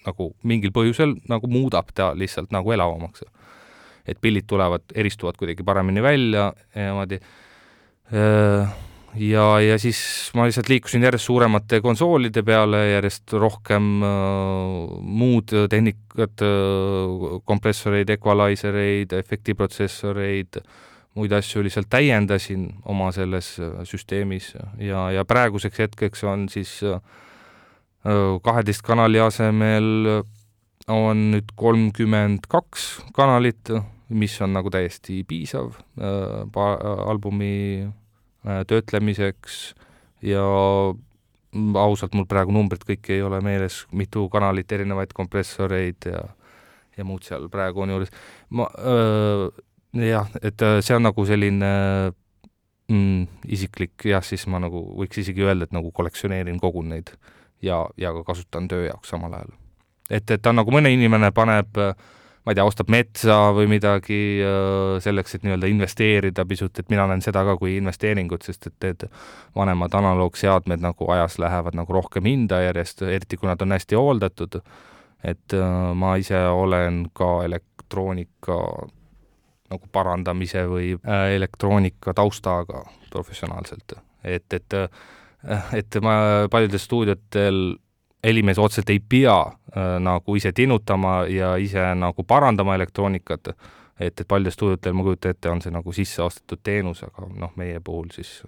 nagu 0.05 0.31
mingil 0.47 0.73
põhjusel 0.73 1.17
nagu 1.29 1.49
muudab 1.51 1.91
ta 1.95 2.11
lihtsalt 2.17 2.53
nagu 2.55 2.71
elavamaks. 2.71 3.25
Et 4.07 4.17
pillid 4.21 4.47
tulevad, 4.49 4.85
eristuvad 4.95 5.37
kuidagi 5.39 5.63
paremini 5.63 6.03
välja 6.03 6.51
ja 6.75 6.87
niimoodi. 6.87 7.19
Ja, 9.11 9.59
ja 9.59 9.75
siis 9.79 9.99
ma 10.35 10.45
lihtsalt 10.47 10.69
liikusin 10.71 11.03
järjest 11.03 11.27
suuremate 11.27 11.81
konsoolide 11.83 12.43
peale, 12.47 12.79
järjest 12.93 13.33
rohkem 13.35 14.03
äh, 14.07 14.13
muud 15.01 15.51
tehnikat 15.69 16.43
äh,, 16.47 17.41
kompressoreid, 17.43 18.13
equalizer 18.15 18.77
eid, 18.79 19.11
efektiprotsessoreid, 19.19 20.61
muid 21.19 21.35
asju 21.35 21.63
lihtsalt 21.65 21.91
täiendasin 21.91 22.69
oma 22.87 23.11
selles 23.11 23.57
süsteemis. 23.89 24.53
Ja, 24.79 25.09
ja 25.11 25.25
praeguseks 25.27 25.83
hetkeks 25.83 26.23
on 26.23 26.47
siis 26.49 26.77
kaheteist 28.41 28.81
kanali 28.81 29.19
asemel 29.21 30.23
on 30.89 31.25
nüüd 31.35 31.51
kolmkümmend 31.59 32.47
kaks 32.49 33.01
kanalit, 33.13 33.69
mis 34.11 34.35
on 34.41 34.53
nagu 34.53 34.69
täiesti 34.73 35.23
piisav 35.27 35.73
äh, 35.99 36.61
albumi 37.07 37.89
Äh, 38.41 38.63
töötlemiseks 38.65 39.75
ja 40.25 40.41
ausalt, 41.77 42.15
mul 42.17 42.25
praegu 42.25 42.53
numbrid 42.55 42.81
kõik 42.87 43.11
ei 43.13 43.19
ole 43.21 43.37
meeles, 43.45 43.83
mitu 43.93 44.23
kanalit, 44.33 44.71
erinevaid 44.73 45.13
kompressoreid 45.13 46.07
ja 46.09 46.23
ja 46.97 47.05
muud 47.05 47.21
seal 47.23 47.45
praegu 47.53 47.83
on 47.85 47.93
juures. 47.93 48.09
ma 48.49 48.65
äh, 48.81 49.45
jah, 50.07 50.33
et 50.41 50.61
äh, 50.65 50.79
see 50.81 50.97
on 50.97 51.05
nagu 51.05 51.25
selline 51.29 51.69
mm, 52.89 53.27
isiklik 53.45 54.09
jah, 54.09 54.25
siis 54.25 54.47
ma 54.49 54.57
nagu 54.63 54.87
võiks 55.03 55.21
isegi 55.21 55.45
öelda, 55.45 55.69
et 55.69 55.77
nagu 55.77 55.93
kollektsioneerin, 55.93 56.57
kogun 56.59 56.89
neid 56.95 57.13
ja, 57.61 57.83
ja 57.93 58.09
ka 58.17 58.25
kasutan 58.33 58.71
töö 58.73 58.87
jaoks 58.87 59.13
samal 59.13 59.37
ajal. 59.37 59.53
et, 60.09 60.25
et 60.25 60.41
ta 60.41 60.49
on 60.49 60.63
nagu 60.63 60.73
mõne 60.73 60.89
inimene 60.89 61.29
paneb 61.29 61.77
äh, 61.77 61.93
ma 62.45 62.51
ei 62.51 62.57
tea, 62.57 62.65
ostab 62.65 62.89
metsa 62.89 63.37
või 63.53 63.67
midagi 63.69 64.19
äh, 64.41 64.95
selleks, 65.03 65.35
et 65.35 65.43
nii-öelda 65.45 65.69
investeerida 65.69 66.45
pisut, 66.49 66.79
et 66.79 66.89
mina 66.89 67.05
näen 67.09 67.21
seda 67.21 67.43
ka 67.45 67.55
kui 67.59 67.75
investeeringut, 67.77 68.45
sest 68.47 68.69
et 68.71 68.87
need 68.87 69.05
vanemad 69.57 69.93
analoogseadmed 69.99 70.81
nagu 70.81 71.09
ajas 71.13 71.37
lähevad 71.41 71.77
nagu 71.77 71.93
rohkem 71.93 72.25
hinda 72.29 72.63
järjest, 72.65 73.05
eriti 73.05 73.37
kui 73.37 73.49
nad 73.49 73.61
on 73.61 73.77
hästi 73.77 73.99
hooldatud, 73.99 74.57
et 75.23 75.57
äh, 75.57 75.77
ma 75.93 76.15
ise 76.21 76.41
olen 76.49 77.05
ka 77.13 77.43
elektroonika 77.45 78.57
nagu 79.71 79.87
parandamise 79.93 80.65
või 80.67 80.95
äh, 80.97 81.29
elektroonika 81.37 82.15
taustaga 82.17 82.83
professionaalselt, 83.13 83.99
et, 84.23 84.53
et 84.53 84.79
et 85.73 85.95
ma 86.05 86.11
paljudel 86.53 86.77
stuudiotel 86.77 87.55
helimees 88.23 88.59
otseselt 88.59 88.89
ei 88.89 88.99
pea 88.99 89.37
äh, 89.41 89.99
nagu 89.99 90.35
ise 90.35 90.51
tinnutama 90.51 91.25
ja 91.29 91.55
ise 91.55 91.83
nagu 91.95 92.23
parandama 92.23 92.75
elektroonikat, 92.75 93.47
et, 93.99 94.19
et 94.21 94.27
paljudel 94.27 94.51
stuudiotel, 94.51 94.93
ma 94.93 95.05
kujutan 95.07 95.35
ette, 95.35 95.49
on 95.49 95.61
see 95.61 95.73
nagu 95.73 95.93
sisse 95.93 96.23
ostetud 96.23 96.61
teenus, 96.63 97.03
aga 97.07 97.29
noh, 97.33 97.53
meie 97.55 97.79
puhul 97.79 98.11
siis 98.13 98.41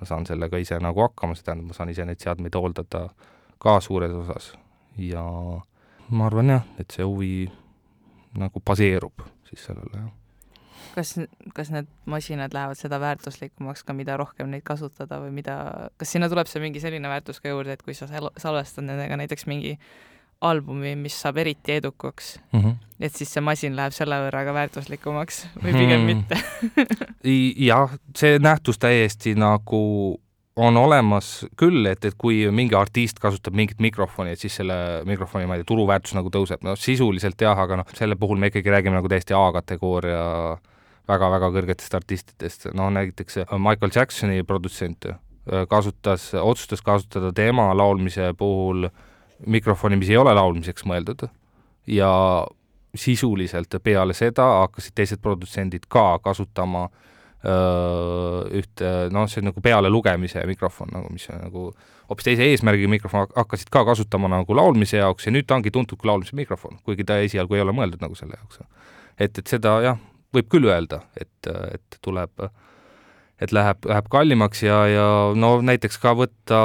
ma 0.00 0.08
saan 0.08 0.26
sellega 0.26 0.58
ise 0.60 0.80
nagu 0.82 1.06
hakkama, 1.06 1.36
see 1.38 1.46
tähendab, 1.46 1.70
ma 1.70 1.78
saan 1.78 1.92
ise 1.94 2.04
neid 2.04 2.20
seadmeid 2.20 2.58
hooldada 2.58 3.06
ka 3.58 3.78
suures 3.80 4.12
osas. 4.12 4.52
Ja 4.98 5.24
ma 6.10 6.26
arvan 6.26 6.52
jah, 6.52 6.66
et 6.78 6.90
see 6.94 7.06
huvi 7.06 7.48
nagu 8.38 8.60
baseerub 8.60 9.24
siis 9.48 9.64
sellele, 9.70 10.02
jah 10.02 10.12
kas, 10.94 11.14
kas 11.56 11.70
need 11.74 11.90
masinad 12.10 12.54
lähevad 12.54 12.78
seda 12.78 13.00
väärtuslikumaks 13.02 13.84
ka, 13.84 13.96
mida 13.96 14.16
rohkem 14.20 14.50
neid 14.52 14.64
kasutada 14.66 15.20
või 15.22 15.34
mida, 15.40 15.58
kas 16.00 16.14
sinna 16.14 16.30
tuleb 16.32 16.50
see 16.50 16.62
mingi 16.62 16.82
selline 16.82 17.10
väärtus 17.10 17.40
ka 17.42 17.52
juurde, 17.52 17.76
et 17.76 17.84
kui 17.84 17.96
sa 17.96 18.08
salvestad 18.08 18.86
nendega 18.86 19.18
näiteks 19.20 19.48
mingi 19.50 19.78
albumi, 20.44 20.94
mis 20.98 21.16
saab 21.20 21.38
eriti 21.40 21.78
edukaks 21.78 22.34
mm, 22.52 22.60
-hmm. 22.60 22.74
et 23.00 23.14
siis 23.14 23.32
see 23.32 23.40
masin 23.44 23.76
läheb 23.76 23.94
selle 23.96 24.18
võrra 24.26 24.44
ka 24.44 24.54
väärtuslikumaks 24.54 25.46
või 25.62 25.72
pigem 25.72 26.00
mm 26.00 26.08
-hmm. 26.08 26.14
mitte 26.14 27.54
jah, 27.70 27.96
see 28.16 28.38
nähtus 28.38 28.78
täiesti 28.78 29.34
nagu 29.34 30.20
on 30.56 30.76
olemas 30.76 31.46
küll, 31.58 31.86
et, 31.90 32.04
et 32.04 32.14
kui 32.18 32.44
mingi 32.54 32.76
artist 32.78 33.18
kasutab 33.18 33.56
mingit 33.58 33.80
mikrofoni, 33.82 34.30
et 34.34 34.38
siis 34.38 34.54
selle 34.60 34.76
mikrofoni, 35.06 35.46
ma 35.46 35.56
ei 35.56 35.62
tea, 35.62 35.70
turuväärtus 35.72 36.14
nagu 36.14 36.30
tõuseb, 36.30 36.62
no 36.62 36.76
sisuliselt 36.78 37.40
jah, 37.40 37.58
aga 37.58 37.80
noh, 37.80 37.90
selle 37.98 38.16
puhul 38.16 38.38
me 38.38 38.52
ikkagi 38.52 38.70
räägime 38.70 38.94
nagu 38.94 39.10
täiesti 39.10 39.34
A-kategooria 39.34 40.22
äh, 40.52 40.73
väga-väga 41.08 41.50
kõrgetest 41.52 41.94
artistidest, 41.98 42.68
no 42.76 42.88
näiteks 42.94 43.42
äh, 43.42 43.54
Michael 43.60 43.92
Jacksoni 43.94 44.42
produtsent 44.48 45.06
äh, 45.10 45.18
kasutas, 45.68 46.30
otsustas 46.40 46.82
kasutada 46.82 47.32
tema 47.32 47.70
laulmise 47.76 48.32
puhul 48.38 48.88
mikrofoni, 49.46 49.98
mis 50.00 50.12
ei 50.12 50.20
ole 50.20 50.34
laulmiseks 50.34 50.86
mõeldud 50.88 51.26
ja 51.90 52.10
sisuliselt 52.96 53.74
peale 53.82 54.14
seda 54.14 54.46
hakkasid 54.62 54.94
teised 54.94 55.20
produtsendid 55.22 55.88
ka 55.90 56.18
kasutama 56.24 56.86
öö, 57.44 57.50
äh, 57.50 58.60
ühte, 58.60 58.92
noh, 59.12 59.26
see 59.28 59.42
on 59.42 59.50
nagu 59.50 59.60
pealelugemise 59.60 60.46
mikrofon 60.48 60.94
nagu, 60.94 61.10
mis 61.12 61.26
on 61.28 61.42
nagu 61.42 61.66
hoopis 62.08 62.30
teise 62.30 62.46
eesmärgiga 62.48 62.88
mikrofon, 62.88 63.28
hakkasid 63.36 63.68
ka 63.74 63.84
kasutama 63.84 64.30
nagu 64.32 64.56
laulmise 64.56 65.02
jaoks 65.02 65.28
ja 65.28 65.34
nüüd 65.34 65.48
ta 65.48 65.58
ongi 65.58 65.74
tuntud 65.74 66.00
kui 66.00 66.08
laulmise 66.08 66.36
mikrofon, 66.38 66.78
kuigi 66.86 67.04
ta 67.04 67.18
esialgu 67.24 67.58
ei 67.58 67.64
ole 67.66 67.76
mõeldud 67.76 68.00
nagu 68.04 68.16
selle 68.16 68.38
jaoks. 68.38 68.62
et, 69.18 69.38
et 69.38 69.46
seda 69.46 69.76
jah, 69.84 70.00
võib 70.34 70.50
küll 70.52 70.68
öelda, 70.68 71.02
et, 71.20 71.48
et 71.48 71.98
tuleb, 72.04 72.44
et 73.42 73.54
läheb, 73.54 73.86
läheb 73.90 74.10
kallimaks 74.12 74.64
ja, 74.64 74.78
ja 74.90 75.06
no 75.38 75.56
näiteks 75.64 75.98
ka 76.02 76.14
võtta 76.18 76.60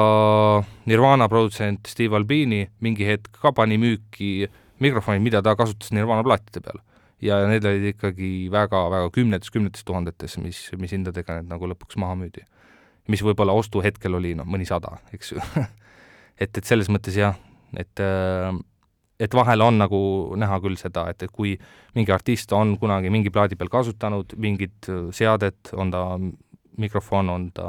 Nirvana 0.89 1.29
produtsent 1.31 1.89
Steve 1.89 2.17
Albini 2.19 2.65
mingi 2.85 3.07
hetk 3.07 3.41
ka 3.41 3.53
pani 3.55 3.79
müüki 3.81 4.49
mikrofonid, 4.83 5.23
mida 5.25 5.43
ta 5.45 5.55
kasutas 5.59 5.91
Nirvana 5.95 6.23
plaatide 6.25 6.63
peal. 6.65 6.81
ja 7.21 7.41
need 7.49 7.65
olid 7.67 7.89
ikkagi 7.93 8.47
väga-väga 8.51 9.09
kümnetes, 9.11 9.51
kümnetes 9.51 9.83
tuhandetes, 9.83 10.37
mis, 10.39 10.61
mis 10.79 10.93
hindadega 10.95 11.39
need 11.39 11.51
nagu 11.51 11.67
lõpuks 11.67 11.99
maha 11.99 12.15
müüdi. 12.19 12.45
mis 13.09 13.23
võib-olla 13.25 13.55
ostuhetkel 13.57 14.15
oli 14.15 14.35
noh, 14.37 14.45
mõni 14.45 14.67
sada, 14.69 14.99
eks 15.13 15.33
ju 15.33 15.43
et, 16.43 16.51
et 16.51 16.65
selles 16.65 16.89
mõttes 16.89 17.17
jah, 17.17 17.35
et 17.77 18.03
äh, 18.03 18.53
et 19.19 19.35
vahel 19.35 19.61
on 19.61 19.81
nagu 19.81 20.01
näha 20.39 20.59
küll 20.63 20.77
seda, 20.79 21.07
et, 21.11 21.23
et 21.23 21.31
kui 21.31 21.55
mingi 21.97 22.13
artist 22.15 22.53
on 22.55 22.77
kunagi 22.79 23.11
mingi 23.13 23.31
plaadi 23.33 23.57
peal 23.59 23.71
kasutanud 23.73 24.37
mingit 24.37 24.89
äh, 24.91 25.09
seadet, 25.15 25.73
on 25.73 25.91
ta 25.91 26.05
mikrofon, 26.79 27.29
on 27.29 27.49
ta 27.51 27.67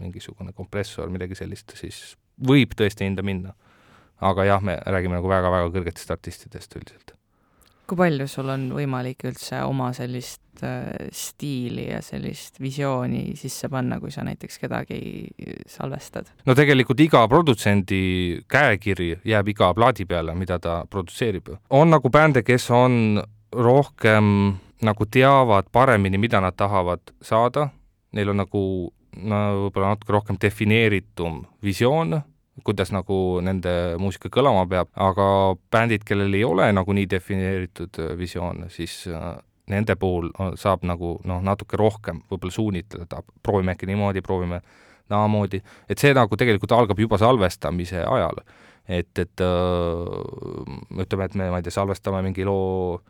mingisugune 0.00 0.54
kompressor, 0.56 1.10
midagi 1.12 1.36
sellist, 1.36 1.76
siis 1.76 2.16
võib 2.46 2.72
tõesti 2.76 3.04
hinda 3.04 3.24
minna. 3.26 3.52
aga 4.20 4.44
jah, 4.48 4.62
me 4.64 4.78
räägime 4.80 5.18
nagu 5.18 5.28
väga-väga 5.28 5.68
kõrgetest 5.74 6.10
artistidest 6.10 6.76
üldiselt 6.76 7.16
kui 7.86 7.98
palju 8.00 8.26
sul 8.30 8.50
on 8.50 8.66
võimalik 8.74 9.24
üldse 9.28 9.60
oma 9.66 9.92
sellist 9.94 10.40
stiili 11.12 11.88
ja 11.90 12.00
sellist 12.02 12.60
visiooni 12.60 13.36
sisse 13.36 13.68
panna, 13.68 14.00
kui 14.00 14.10
sa 14.10 14.24
näiteks 14.26 14.58
kedagi 14.62 15.00
salvestad? 15.70 16.30
no 16.46 16.54
tegelikult 16.54 17.00
iga 17.00 17.24
produtsendi 17.28 18.42
käekiri 18.48 19.12
jääb 19.24 19.48
iga 19.54 19.72
plaadi 19.74 20.06
peale, 20.06 20.34
mida 20.34 20.58
ta 20.58 20.84
produtseerib. 20.90 21.54
on 21.70 21.90
nagu 21.90 22.10
bände, 22.10 22.42
kes 22.42 22.70
on 22.70 23.22
rohkem 23.52 24.56
nagu 24.82 25.06
teavad 25.06 25.70
paremini, 25.72 26.18
mida 26.18 26.40
nad 26.40 26.56
tahavad 26.56 27.00
saada, 27.22 27.68
neil 28.12 28.30
on 28.30 28.42
nagu 28.44 28.62
no 29.16 29.42
võib-olla 29.64 29.94
natuke 29.94 30.12
rohkem 30.12 30.36
defineeritum 30.40 31.44
visioon 31.64 32.18
kuidas 32.64 32.92
nagu 32.94 33.40
nende 33.44 33.70
muusika 34.00 34.30
kõlama 34.32 34.64
peab, 34.70 34.90
aga 34.94 35.26
bändid, 35.72 36.04
kellel 36.06 36.34
ei 36.34 36.44
ole 36.46 36.70
nagu 36.74 36.96
nii 36.96 37.08
defineeritud 37.10 38.00
äh, 38.02 38.14
visioon, 38.18 38.66
siis 38.72 39.04
äh, 39.10 39.36
nende 39.72 39.96
puhul 39.98 40.30
saab 40.58 40.84
nagu 40.86 41.16
noh, 41.26 41.40
natuke 41.44 41.78
rohkem 41.80 42.22
võib-olla 42.30 42.54
suunitleda, 42.54 43.22
proovime 43.42 43.74
äkki 43.74 43.88
niimoodi, 43.90 44.22
proovime 44.24 44.60
naamoodi, 45.10 45.60
et 45.90 46.02
see 46.02 46.14
nagu 46.14 46.38
tegelikult 46.38 46.74
algab 46.74 46.98
juba 46.98 47.18
salvestamise 47.22 48.02
ajal. 48.02 48.40
et, 48.88 49.18
et 49.18 49.42
äh, 49.42 51.02
ütleme, 51.02 51.26
et 51.26 51.34
me, 51.34 51.50
ma 51.50 51.58
ei 51.58 51.66
tea, 51.66 51.74
salvestame 51.74 52.22
mingi 52.26 52.46
loo 52.46 53.02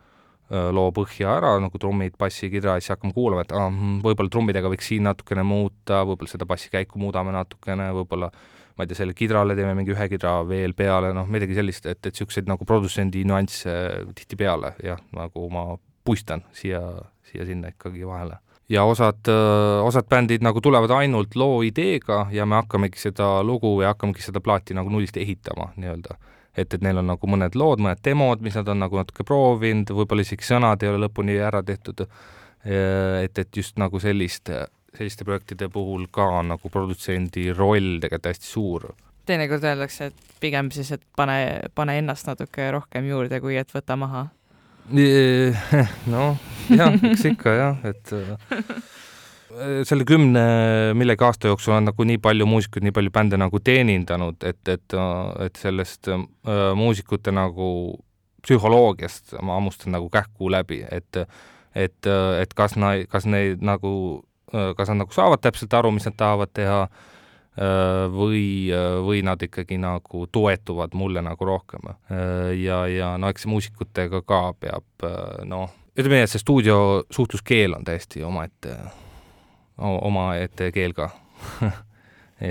loo 0.47 0.93
põhja 0.95 1.33
ära, 1.41 1.49
nagu 1.59 1.75
trummid, 1.75 2.13
bassi, 2.15 2.47
kidra, 2.47 2.77
siis 2.79 2.93
hakkame 2.93 3.11
kuulama, 3.11 3.43
et 3.43 3.49
ah, 3.51 3.65
hmm, 3.67 3.97
võib-olla 3.99 4.31
trummidega 4.31 4.69
võiks 4.71 4.87
siin 4.87 5.03
natukene 5.03 5.43
muuta, 5.43 6.05
võib-olla 6.07 6.31
seda 6.31 6.47
bassikäiku 6.47 7.01
muudame 7.01 7.33
natukene, 7.35 7.89
võib-olla 7.97 8.29
äh, 8.31 8.45
ma 8.77 8.85
ei 8.85 8.91
tea, 8.91 8.99
selle 8.99 9.15
kidrale 9.17 9.55
teeme 9.57 9.73
mingi 9.77 9.93
ühe 9.95 10.05
kidra 10.11 10.37
veel 10.47 10.75
peale, 10.77 11.09
noh, 11.17 11.25
midagi 11.33 11.57
sellist, 11.57 11.87
et, 11.89 11.97
et 11.97 12.13
niisuguseid 12.13 12.49
nagu 12.49 12.65
produtsendi 12.69 13.23
nüansse 13.25 13.73
tihtipeale 14.17 14.75
jah, 14.85 15.01
nagu 15.17 15.47
ma 15.53 15.71
puistan 16.07 16.45
siia, 16.55 16.81
siia-sinna 17.27 17.73
ikkagi 17.75 18.07
vahele. 18.07 18.39
ja 18.69 18.83
osad, 18.83 19.27
osad 19.83 20.07
bändid 20.09 20.43
nagu 20.43 20.61
tulevad 20.63 20.91
ainult 20.95 21.35
loo 21.35 21.61
ideega 21.63 22.25
ja 22.31 22.45
me 22.45 22.59
hakkamegi 22.61 22.99
seda 22.99 23.43
lugu 23.43 23.77
ja 23.81 23.93
hakkamegi 23.93 24.25
seda 24.25 24.41
plaati 24.43 24.75
nagu 24.77 24.91
nullist 24.91 25.17
ehitama 25.17 25.71
nii-öelda. 25.75 26.17
et, 26.57 26.73
et 26.73 26.81
neil 26.81 27.03
on 27.03 27.11
nagu 27.13 27.29
mõned 27.29 27.55
lood, 27.55 27.83
mõned 27.83 28.01
demod, 28.03 28.41
mis 28.41 28.55
nad 28.59 28.67
on 28.67 28.81
nagu 28.83 28.97
natuke 28.97 29.23
proovinud, 29.27 29.93
võib-olla 29.99 30.25
isegi 30.25 30.47
sõnad 30.47 30.83
ei 30.83 30.89
ole 30.89 31.05
lõpuni 31.05 31.37
ära 31.37 31.61
tehtud, 31.63 32.07
et, 32.63 33.37
et 33.37 33.61
just 33.61 33.77
nagu 33.77 33.99
sellist 34.01 34.49
selliste 34.97 35.25
projektide 35.27 35.69
puhul 35.69 36.07
ka 36.11 36.41
nagu 36.45 36.71
produtsendi 36.71 37.51
roll 37.53 37.99
tegelikult 38.01 38.31
hästi 38.31 38.49
suur. 38.49 38.87
teinekord 39.27 39.63
öeldakse, 39.67 40.05
et 40.07 40.39
pigem 40.39 40.71
siis, 40.71 40.93
et 40.95 41.01
pane, 41.19 41.59
pane 41.75 41.97
ennast 41.99 42.29
natuke 42.29 42.69
rohkem 42.71 43.09
juurde, 43.09 43.41
kui 43.43 43.57
et 43.59 43.73
võta 43.75 43.97
maha. 43.99 44.27
noh, 46.13 46.37
jah, 46.71 46.95
eks 47.11 47.25
ikka 47.31 47.55
jah, 47.57 47.81
et 47.87 48.13
selle 49.87 50.05
kümne 50.07 50.43
millegi 50.97 51.25
aasta 51.25 51.49
jooksul 51.51 51.75
on 51.77 51.87
nagu 51.89 52.05
nii 52.07 52.19
palju 52.21 52.47
muusikuid, 52.47 52.85
nii 52.85 52.95
palju 52.95 53.13
bände 53.13 53.39
nagu 53.41 53.59
teenindanud, 53.59 54.43
et, 54.45 54.61
et, 54.69 54.97
et 55.45 55.59
sellest 55.59 56.11
äh, 56.13 56.23
muusikute 56.77 57.33
nagu 57.35 57.69
psühholoogiast 58.45 59.35
ma 59.41 59.57
hammustan 59.57 59.95
nagu 59.97 60.09
kähku 60.13 60.51
läbi, 60.53 60.83
et 60.87 61.23
et, 61.77 62.07
et 62.41 62.53
kas 62.57 62.73
nad, 62.79 63.03
kas 63.11 63.27
neid 63.29 63.61
nagu, 63.61 63.91
kas 64.49 64.89
nad 64.89 65.03
nagu 65.03 65.13
saavad 65.13 65.43
täpselt 65.43 65.73
aru, 65.77 65.91
mis 65.93 66.07
nad 66.07 66.15
tahavad 66.17 66.49
teha 66.55 66.79
või, 68.13 68.69
või 69.05 69.23
nad 69.25 69.41
ikkagi 69.41 69.79
nagu 69.81 70.27
toetuvad 70.31 70.93
mulle 70.93 71.23
nagu 71.25 71.45
rohkem. 71.45 71.89
ja, 72.61 72.83
ja 72.87 73.15
no 73.17 73.31
eks 73.33 73.47
muusikutega 73.49 74.21
ka 74.21 74.41
peab 74.59 75.07
noh, 75.49 75.73
ütleme 75.97 76.19
nii, 76.19 76.27
et 76.27 76.33
see 76.33 76.43
stuudio 76.43 76.77
suhtluskeel 77.09 77.73
on 77.79 77.87
täiesti 77.87 78.21
omaette, 78.23 78.77
omaette 79.81 80.69
keel 80.75 80.93
ka 80.97 81.09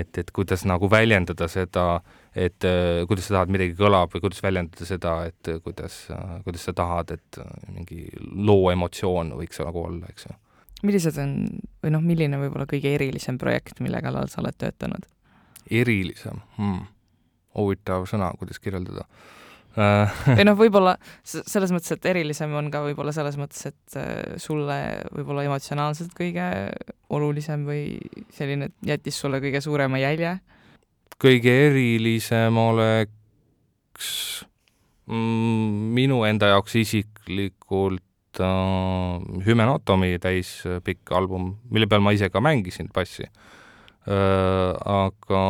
et, 0.01 0.11
et 0.11 0.31
kuidas 0.35 0.67
nagu 0.67 0.91
väljendada 0.91 1.47
seda 1.51 1.87
äh, 2.01 2.27
et 2.37 2.63
äh, 2.63 3.05
kuidas 3.09 3.27
sa 3.27 3.39
tahad, 3.39 3.51
midagi 3.53 3.73
kõlab 3.77 4.13
või 4.13 4.21
kuidas 4.27 4.43
väljendada 4.45 4.85
seda, 4.87 5.13
et 5.29 5.49
äh, 5.49 5.57
kuidas, 5.63 6.03
äh, 6.13 6.35
kuidas 6.45 6.67
sa 6.67 6.73
tahad, 6.77 7.15
et 7.17 7.39
mingi 7.73 8.05
loo 8.19 8.69
emotsioon 8.73 9.33
võiks 9.39 9.61
nagu 9.63 9.87
olla, 9.89 10.11
eks 10.11 10.27
ju. 10.29 10.37
Millised 10.85 11.17
on, 11.21 11.37
või 11.83 11.93
noh, 11.95 12.03
milline 12.03 12.39
võib-olla 12.41 12.67
kõige 12.69 12.93
erilisem 12.97 13.39
projekt, 13.41 13.81
mille 13.83 14.01
kallal 14.03 14.29
sa 14.31 14.41
oled 14.43 14.57
töötanud? 14.57 15.07
erilisem 15.67 16.43
hmm.? 16.57 16.85
huvitav 17.57 18.05
sõna, 18.09 18.31
kuidas 18.39 18.61
kirjeldada 18.63 19.07
või 19.77 20.45
noh, 20.47 20.57
võib-olla 20.57 20.95
selles 21.25 21.71
mõttes, 21.73 21.91
et 21.93 22.05
erilisem 22.09 22.53
on 22.57 22.71
ka 22.73 22.81
võib-olla 22.85 23.13
selles 23.13 23.37
mõttes, 23.37 23.67
et 23.69 23.97
sulle 24.41 24.77
võib-olla 25.13 25.45
emotsionaalselt 25.45 26.15
kõige 26.17 26.45
olulisem 27.13 27.65
või 27.67 27.99
selline, 28.33 28.71
jättis 28.85 29.19
sulle 29.21 29.41
kõige 29.43 29.61
suurema 29.61 30.01
jälje 30.01 30.37
kõige 31.21 31.53
erilisem 31.67 32.57
oleks 32.61 34.09
mm, 35.09 35.93
minu 35.97 36.21
enda 36.27 36.53
jaoks 36.53 36.77
isiklikult 36.81 38.03
äh, 38.43 39.43
Hümenatomi 39.45 40.17
täispikk 40.21 41.11
album, 41.11 41.55
mille 41.71 41.87
peal 41.87 42.03
ma 42.03 42.13
ise 42.15 42.29
ka 42.29 42.41
mängisin 42.41 42.91
bassi 42.93 43.25
äh,. 43.27 43.33
aga 44.85 45.43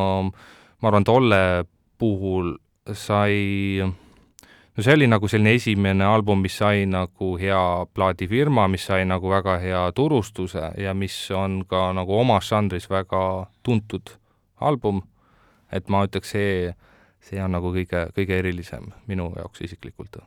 ma 0.81 0.89
arvan, 0.89 1.03
tolle 1.03 1.65
puhul 1.97 2.55
sai, 2.93 3.81
no 3.83 4.83
see 4.83 4.93
oli 4.93 5.07
nagu 5.09 5.27
selline 5.27 5.57
esimene 5.57 6.05
album, 6.05 6.41
mis 6.45 6.57
sai 6.57 6.85
nagu 6.89 7.35
hea 7.41 7.61
plaadifirma, 7.93 8.67
mis 8.71 8.87
sai 8.89 9.05
nagu 9.05 9.29
väga 9.29 9.59
hea 9.61 9.83
turustuse 9.95 10.71
ja 10.77 10.93
mis 10.93 11.17
on 11.31 11.63
ka 11.69 11.91
nagu 11.97 12.19
omas 12.19 12.49
žanris 12.49 12.89
väga 12.89 13.21
tuntud 13.63 14.17
album 14.61 15.03
et 15.71 15.89
ma 15.91 16.03
ütleks, 16.07 16.31
see, 16.35 16.71
see 17.23 17.41
on 17.43 17.55
nagu 17.57 17.71
kõige, 17.75 18.07
kõige 18.15 18.39
erilisem 18.39 18.91
minu 19.09 19.29
jaoks 19.35 19.65
isiklikult. 19.67 20.19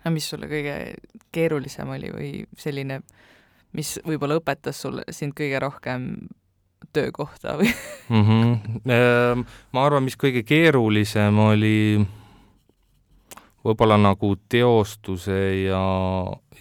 Aga 0.00 0.12
mis 0.14 0.28
sulle 0.32 0.48
kõige 0.50 0.76
keerulisem 1.32 1.88
oli 1.96 2.12
või 2.14 2.30
selline, 2.58 3.00
mis 3.76 3.98
võib-olla 4.06 4.40
õpetas 4.40 4.80
sulle, 4.82 5.04
sind 5.14 5.36
kõige 5.38 5.60
rohkem 5.62 6.12
töökohta 6.92 7.56
või 7.60 7.68
mm? 8.08 8.24
-hmm. 8.24 9.44
ma 9.72 9.84
arvan, 9.84 10.04
mis 10.06 10.16
kõige 10.18 10.42
keerulisem 10.46 11.38
oli 11.38 12.00
võib-olla 13.64 13.98
nagu 14.00 14.34
teostuse 14.48 15.40
ja, 15.66 15.84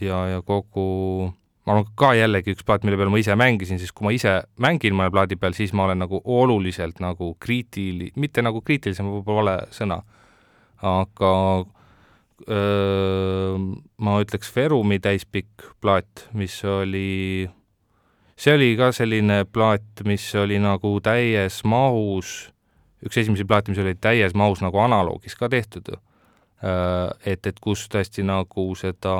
ja, 0.02 0.20
ja 0.36 0.42
kogu 0.46 1.32
ma 1.66 1.76
arvan 1.76 1.90
ka 1.96 2.12
jällegi 2.18 2.56
üks 2.56 2.66
plaat, 2.66 2.86
mille 2.88 2.98
peal 3.00 3.12
ma 3.13 3.20
ise 3.22 3.36
mängisin, 3.38 3.80
siis 3.80 3.94
kui 3.96 4.08
ma 4.08 4.13
ise 4.16 4.40
mängin 4.62 4.96
mõne 4.98 5.12
plaadi 5.13 5.38
peal, 5.40 5.56
siis 5.58 5.74
ma 5.78 5.86
olen 5.86 6.02
nagu 6.04 6.22
oluliselt 6.26 7.00
nagu 7.04 7.36
kriitili-, 7.40 8.12
mitte 8.20 8.44
nagu 8.46 8.62
kriitilisem, 8.66 9.10
võib-olla 9.13 9.60
vale 9.60 9.76
sõna, 9.76 10.02
aga 10.82 11.32
ma 12.47 14.15
ütleks 14.23 14.52
Ferumi 14.52 14.99
täispikk 15.04 15.73
plaat, 15.82 16.28
mis 16.34 16.56
oli, 16.63 17.49
see 18.39 18.56
oli 18.56 18.69
ka 18.80 18.91
selline 18.95 19.43
plaat, 19.52 20.04
mis 20.08 20.28
oli 20.39 20.60
nagu 20.62 20.95
täies 21.04 21.62
mahus, 21.67 22.49
üks 23.06 23.19
esimesi 23.21 23.47
plaate, 23.47 23.73
mis 23.73 23.82
oli 23.84 23.95
täies 23.99 24.36
mahus 24.38 24.63
nagu 24.63 24.80
analoogis 24.80 25.36
ka 25.36 25.49
tehtud. 25.49 25.97
et, 27.25 27.45
et 27.47 27.60
kus 27.63 27.88
tõesti 27.88 28.23
nagu 28.23 28.73
seda 28.75 29.15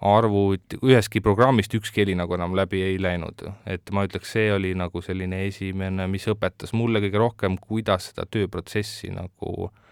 arvuti, 0.00 0.78
ühestki 0.80 1.20
programmist 1.20 1.74
ükski 1.76 2.00
heli 2.00 2.14
nagu 2.16 2.32
enam 2.34 2.54
läbi 2.56 2.80
ei 2.82 2.96
läinud. 3.02 3.44
et 3.66 3.90
ma 3.92 4.04
ütleks, 4.04 4.32
see 4.32 4.52
oli 4.52 4.74
nagu 4.74 5.02
selline 5.02 5.46
esimene, 5.46 6.06
mis 6.06 6.28
õpetas 6.28 6.72
mulle 6.72 7.00
kõige 7.00 7.18
rohkem, 7.18 7.58
kuidas 7.60 8.12
seda 8.12 8.24
tööprotsessi 8.24 9.12
nagu 9.12 9.68
äh, 9.68 9.89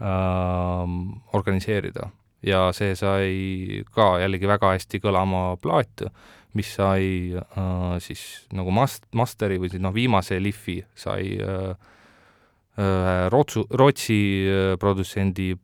organiseerida. 0.00 2.08
ja 2.42 2.70
see 2.72 2.94
sai 2.96 3.84
ka 3.92 4.14
jällegi 4.22 4.48
väga 4.48 4.70
hästi 4.72 5.00
kõlama 5.04 5.58
plaat, 5.60 6.06
mis 6.56 6.70
sai 6.78 7.36
äh, 7.36 7.96
siis 8.00 8.46
nagu 8.56 8.72
mast-, 8.72 9.04
masteri 9.12 9.60
või 9.60 9.68
siis 9.70 9.82
noh, 9.84 9.92
viimase 9.94 10.40
lihvi 10.40 10.80
sai 10.96 11.36
äh, 11.36 11.74
äh, 12.80 13.30
Rootsu, 13.30 13.66
Rootsi 13.70 14.20
äh, 14.48 14.76
produtsendi 14.80 15.54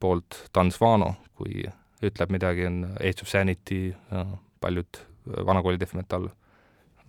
poolt 0.00 0.50
Dan 0.54 0.72
Svano, 0.72 1.14
kui 1.36 1.64
ütleb 2.04 2.32
midagi, 2.32 2.66
on 2.68 2.82
Age 2.96 3.24
of 3.24 3.28
Sanity, 3.28 3.90
paljud 4.60 5.00
äh, 5.00 5.40
vanakooli 5.46 5.80
death 5.80 5.96
metal, 5.96 6.30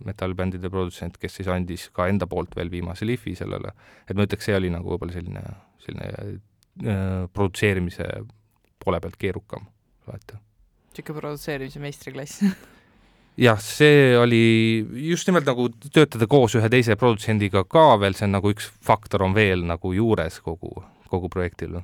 metallbändide 0.04 0.70
produtsent, 0.70 1.18
kes 1.20 1.38
siis 1.38 1.50
andis 1.52 1.88
ka 1.94 2.08
enda 2.10 2.26
poolt 2.26 2.56
veel 2.58 2.72
viimase 2.72 3.06
lihvi 3.08 3.36
sellele, 3.38 3.72
et 4.08 4.16
ma 4.16 4.26
ütleks, 4.26 4.48
see 4.48 4.58
oli 4.58 4.72
nagu 4.72 4.92
võib-olla 4.92 5.14
selline, 5.14 5.44
selline 5.84 6.10
äh, 6.10 6.32
produtseerimise 7.32 8.06
poole 8.82 9.00
pealt 9.00 9.18
keerukam 9.20 9.66
alati. 10.08 10.38
niisugune 10.92 11.20
produtseerimise 11.20 11.82
meistriklass 11.82 12.40
jah, 13.46 13.60
see 13.60 14.16
oli 14.18 14.42
just 15.08 15.28
nimelt 15.28 15.48
nagu 15.48 15.68
töötada 15.92 16.28
koos 16.30 16.56
ühe 16.58 16.70
teise 16.72 16.96
produtsendiga 17.00 17.64
ka 17.68 17.96
veel, 18.00 18.16
see 18.16 18.28
on 18.28 18.38
nagu 18.38 18.52
üks 18.52 18.70
faktor 18.84 19.26
on 19.28 19.36
veel 19.36 19.66
nagu 19.68 19.92
juures 19.96 20.40
kogu, 20.44 20.72
kogu 21.12 21.32
projektil 21.32 21.80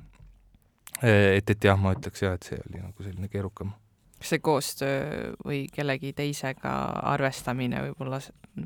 et, 1.03 1.51
et 1.51 1.65
jah, 1.65 1.79
ma 1.79 1.95
ütleks 1.97 2.25
jah, 2.25 2.35
et 2.39 2.49
see 2.49 2.59
oli 2.59 2.83
nagu 2.83 3.05
selline 3.05 3.31
keerukam. 3.31 3.73
kas 4.19 4.33
see 4.35 4.43
koostöö 4.43 5.33
või 5.47 5.61
kellegi 5.71 6.13
teisega 6.17 6.73
arvestamine, 7.13 7.85
võib-olla 7.87 8.19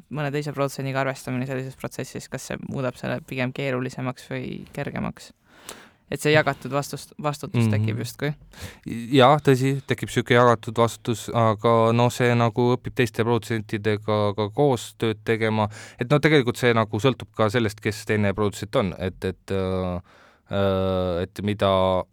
mõne 0.08 0.30
teise 0.32 0.54
produtsendiga 0.56 1.02
arvestamine 1.02 1.46
sellises 1.46 1.76
protsessis, 1.76 2.28
kas 2.32 2.48
see 2.48 2.60
muudab 2.68 2.96
selle 2.96 3.20
pigem 3.28 3.52
keerulisemaks 3.52 4.30
või 4.32 4.62
kergemaks? 4.72 5.32
Et 6.12 6.20
see 6.20 6.32
jagatud 6.34 6.72
vastust, 6.74 7.14
vastutus 7.22 7.68
tekib 7.70 7.94
mm 7.94 7.94
-hmm. 7.94 7.98
justkui? 7.98 8.32
jah, 9.18 9.40
tõsi, 9.48 9.74
tekib 9.86 10.10
niisugune 10.10 10.38
jagatud 10.38 10.78
vastutus, 10.78 11.28
aga 11.34 11.74
noh, 11.96 12.12
see 12.12 12.34
nagu 12.34 12.68
õpib 12.76 12.94
teiste 12.94 13.24
produtsentidega 13.24 14.20
ka 14.36 14.48
koostööd 14.50 15.24
tegema, 15.24 15.68
et 15.98 16.10
no 16.10 16.18
tegelikult 16.18 16.60
see 16.60 16.74
nagu 16.74 17.00
sõltub 17.00 17.32
ka 17.36 17.48
sellest, 17.50 17.80
kes 17.80 18.04
teine 18.06 18.34
produtsent 18.34 18.76
on, 18.76 18.94
et, 18.98 19.24
et 19.24 19.50
äh, 19.50 19.96
äh 20.52 21.22
et 21.22 21.42
mida 21.42 22.04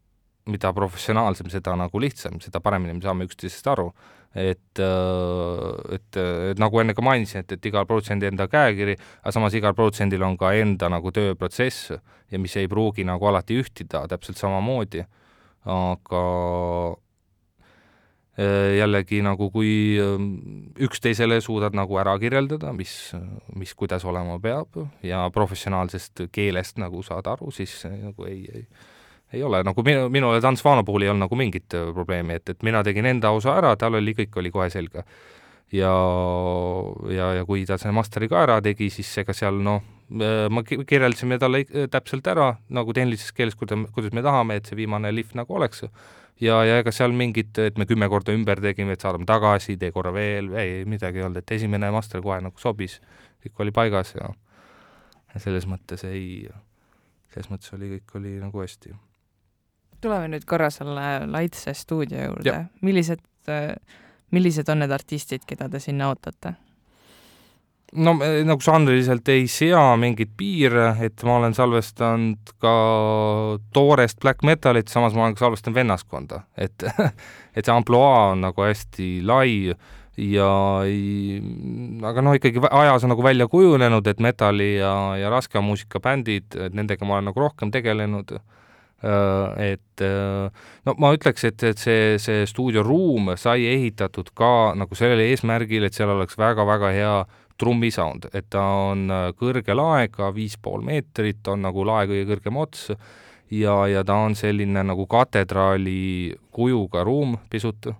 mida 0.50 0.72
professionaalsem, 0.74 1.50
seda 1.50 1.76
nagu 1.80 2.02
lihtsam, 2.02 2.40
seda 2.44 2.62
paremini 2.64 2.98
me 2.98 3.06
saame 3.06 3.28
üksteisest 3.30 3.68
aru. 3.72 3.92
Et, 4.40 4.80
äh, 4.80 5.96
et, 5.96 6.20
et 6.54 6.62
nagu 6.62 6.80
enne 6.82 6.96
ka 6.98 7.04
mainisin, 7.06 7.44
et, 7.44 7.58
et 7.58 7.70
igal 7.70 7.88
produtsendi 7.90 8.30
enda 8.30 8.48
käekiri, 8.52 8.96
aga 9.24 9.36
samas 9.36 9.58
igal 9.58 9.76
produtsendil 9.78 10.24
on 10.26 10.38
ka 10.40 10.54
enda 10.60 10.90
nagu 10.92 11.14
tööprotsess 11.16 11.94
ja 12.32 12.42
mis 12.42 12.56
ei 12.60 12.70
pruugi 12.72 13.06
nagu 13.08 13.30
alati 13.30 13.60
ühtida 13.60 14.06
täpselt 14.12 14.40
samamoodi, 14.40 15.04
aga 15.70 16.24
äh, 18.40 18.78
jällegi 18.80 19.24
nagu 19.26 19.50
kui 19.54 19.74
ähm, 20.02 20.30
üksteisele 20.80 21.42
suudad 21.44 21.76
nagu 21.78 22.00
ära 22.00 22.16
kirjeldada, 22.22 22.72
mis, 22.76 22.96
mis 23.56 23.76
kuidas 23.76 24.06
olema 24.08 24.40
peab 24.44 24.80
ja 25.04 25.26
professionaalsest 25.36 26.30
keelest 26.32 26.80
nagu 26.80 27.04
saad 27.04 27.28
aru, 27.28 27.52
siis 27.56 27.82
nagu 27.90 28.30
ei, 28.30 28.46
ei 28.54 28.66
ei 29.34 29.44
ole, 29.46 29.62
nagu 29.66 29.84
minu, 29.86 30.08
minule 30.10 30.42
Tants 30.42 30.64
Vano 30.66 30.84
puhul 30.86 31.06
ei 31.06 31.12
olnud 31.12 31.28
nagu 31.28 31.38
mingit 31.38 31.76
äh, 31.78 31.92
probleemi, 31.94 32.40
et, 32.40 32.50
et 32.50 32.64
mina 32.66 32.84
tegin 32.86 33.06
enda 33.10 33.34
osa 33.36 33.58
ära, 33.60 33.76
tal 33.80 34.00
oli, 34.00 34.16
kõik 34.18 34.40
oli 34.42 34.52
kohe 34.54 34.70
selge. 34.74 35.06
ja, 35.72 35.94
ja, 37.14 37.34
ja 37.38 37.46
kui 37.46 37.66
ta 37.70 37.78
selle 37.78 37.94
masteri 37.94 38.30
ka 38.30 38.42
ära 38.48 38.60
tegi, 38.66 38.90
siis 38.90 39.12
ega 39.22 39.36
seal 39.38 39.60
noh, 39.62 39.84
ma 40.10 40.64
kirjeldasime 40.66 41.38
talle 41.38 41.62
täpselt 41.94 42.26
ära 42.28 42.56
nagu 42.74 42.94
tehnilises 42.98 43.30
keeles, 43.38 43.54
kuidas, 43.56 43.84
kuidas 43.94 44.16
me 44.18 44.26
tahame, 44.26 44.58
et 44.58 44.66
see 44.66 44.80
viimane 44.80 45.12
lihv 45.14 45.36
nagu 45.38 45.60
oleks 45.60 45.86
ja, 46.42 46.60
ja 46.66 46.80
ega 46.82 46.92
seal 46.96 47.14
mingit, 47.16 47.58
et 47.62 47.78
me 47.78 47.86
kümme 47.90 48.10
korda 48.10 48.34
ümber 48.36 48.62
tegime, 48.64 48.96
et 48.96 49.04
saadame 49.04 49.28
tagasi, 49.30 49.78
tee 49.78 49.92
korra 49.96 50.14
veel, 50.16 50.52
ei, 50.58 50.84
midagi 50.90 51.22
ei 51.22 51.28
olnud, 51.28 51.44
et 51.44 51.58
esimene 51.60 51.92
master 51.94 52.24
kohe 52.26 52.40
nagu 52.44 52.62
sobis, 52.62 53.00
kõik 53.44 53.66
oli 53.66 53.76
paigas 53.76 54.16
ja 54.18 54.32
ja 55.34 55.42
selles 55.44 55.68
mõttes 55.70 56.04
ei, 56.10 56.48
selles 57.34 57.52
mõttes 57.52 57.74
oli, 57.78 57.92
kõik 57.98 58.18
oli 58.18 58.38
nagu 58.42 58.64
hästi. 58.64 58.96
Tuleme 60.02 60.32
nüüd 60.32 60.48
korra 60.50 60.70
selle 60.74 61.26
Laitse 61.30 61.74
stuudio 61.78 62.24
juurde, 62.30 62.56
millised, 62.86 63.22
millised 64.36 64.72
on 64.72 64.84
need 64.84 64.96
artistid, 64.96 65.46
keda 65.48 65.70
te 65.70 65.82
sinna 65.84 66.10
ootate? 66.14 66.56
no 67.98 68.14
nagu 68.20 68.62
žanriliselt 68.62 69.30
ei 69.34 69.48
sea 69.50 69.82
mingeid 69.98 70.36
piire, 70.38 70.92
et 71.06 71.24
ma 71.26 71.40
olen 71.40 71.56
salvestanud 71.58 72.52
ka 72.62 72.74
toorest 73.74 74.20
black 74.22 74.46
metalit, 74.46 74.92
samas 74.92 75.16
ma 75.18 75.26
olen 75.26 75.38
ka 75.38 75.48
salvestanud 75.48 75.80
vennaskonda, 75.80 76.44
et 76.58 76.86
et 77.58 77.64
see 77.64 77.74
ampluaa 77.74 78.36
on 78.36 78.46
nagu 78.46 78.66
hästi 78.68 79.10
lai 79.26 79.74
ja 80.20 80.52
aga 82.12 82.24
noh, 82.26 82.36
ikkagi 82.38 82.62
ajas 82.70 83.08
on 83.08 83.14
nagu 83.16 83.26
välja 83.26 83.48
kujunenud, 83.52 84.08
et 84.08 84.22
metalli 84.22 84.76
ja, 84.76 84.94
ja 85.18 85.34
raske 85.34 85.62
muusika 85.64 86.02
bändid, 86.04 86.52
et 86.60 86.76
nendega 86.76 87.08
ma 87.08 87.18
olen 87.18 87.32
nagu 87.32 87.48
rohkem 87.48 87.72
tegelenud. 87.72 88.36
äh, 88.38 88.58
et 89.00 90.02
no 90.04 90.94
ma 91.00 91.14
ütleks, 91.16 91.46
et, 91.48 91.64
et 91.64 91.80
see, 91.80 92.18
see 92.20 92.42
stuudioruum 92.50 93.30
sai 93.40 93.64
ehitatud 93.70 94.34
ka 94.36 94.74
nagu 94.76 94.98
sellel 95.00 95.22
eesmärgil, 95.24 95.86
et 95.88 95.96
seal 95.96 96.12
oleks 96.12 96.36
väga-väga 96.40 96.92
hea 96.92 97.14
trummisound, 97.60 98.30
et 98.34 98.48
ta 98.54 98.64
on 98.90 99.08
äh, 99.12 99.30
kõrge 99.38 99.76
laega, 99.76 100.32
viis 100.36 100.56
pool 100.62 100.84
meetrit 100.86 101.48
on 101.52 101.66
nagu 101.68 101.84
lae 101.88 102.08
kõige 102.10 102.28
kõrgem 102.32 102.60
ots 102.62 102.90
ja, 103.52 103.76
ja 103.92 104.04
ta 104.08 104.20
on 104.26 104.38
selline 104.40 104.84
nagu 104.88 105.08
katedraali 105.10 106.36
kujuga 106.56 107.04
ruum 107.08 107.38
pisut, 107.52 107.92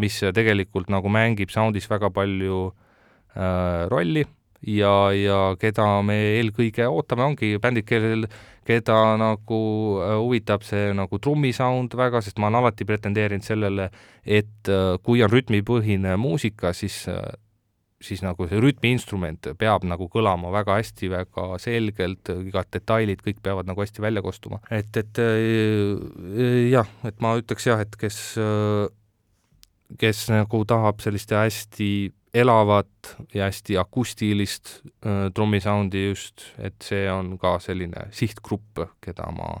mis 0.00 0.16
tegelikult 0.34 0.92
nagu 0.92 1.12
mängib 1.12 1.52
soundis 1.52 1.90
väga 1.90 2.12
palju 2.14 2.70
äh, 2.70 3.90
rolli. 3.92 4.24
Ja, 4.62 5.10
ja 5.10 5.56
keda 5.58 5.84
me 6.06 6.14
eelkõige 6.36 6.86
ootame, 6.86 7.24
ongi 7.32 7.56
bändid, 7.58 7.82
kellel, 7.82 8.28
keda 8.66 8.96
nagu 9.20 9.60
äh, 10.00 10.16
huvitab 10.20 10.64
see 10.66 10.92
nagu 10.96 11.18
trummisound 11.22 11.94
väga, 11.98 12.22
sest 12.24 12.40
ma 12.40 12.48
olen 12.48 12.62
alati 12.62 12.86
pretendeerinud 12.88 13.46
sellele, 13.46 13.88
et 14.24 14.70
äh, 14.70 14.96
kui 15.02 15.22
on 15.24 15.32
rütmipõhine 15.32 16.16
muusika, 16.20 16.74
siis 16.76 17.04
äh, 17.10 17.24
siis 18.02 18.18
nagu 18.24 18.48
see 18.50 18.58
rütmiinstrument 18.58 19.52
peab 19.60 19.84
nagu 19.86 20.08
kõlama 20.10 20.50
väga 20.50 20.80
hästi, 20.80 21.10
väga 21.12 21.44
selgelt, 21.62 22.32
igad 22.48 22.66
detailid, 22.74 23.22
kõik 23.22 23.38
peavad 23.44 23.68
nagu 23.68 23.78
hästi 23.78 24.02
välja 24.02 24.24
kostuma. 24.26 24.58
et, 24.74 24.90
et 24.98 25.20
jah, 26.72 26.90
et 27.06 27.22
ma 27.22 27.36
ütleks 27.38 27.68
jah, 27.68 27.78
et 27.78 27.94
kes, 28.00 28.18
kes 30.02 30.24
nagu 30.34 30.64
tahab 30.66 30.98
sellist 31.04 31.30
hästi 31.30 31.92
elavat 32.34 33.16
ja 33.34 33.44
hästi 33.44 33.76
akustilist 33.78 34.80
äh, 35.06 35.28
trummisoundi 35.34 36.06
just, 36.08 36.46
et 36.58 36.80
see 36.82 37.04
on 37.12 37.36
ka 37.38 37.58
selline 37.60 38.08
sihtgrupp, 38.14 38.80
keda 39.04 39.28
ma, 39.36 39.52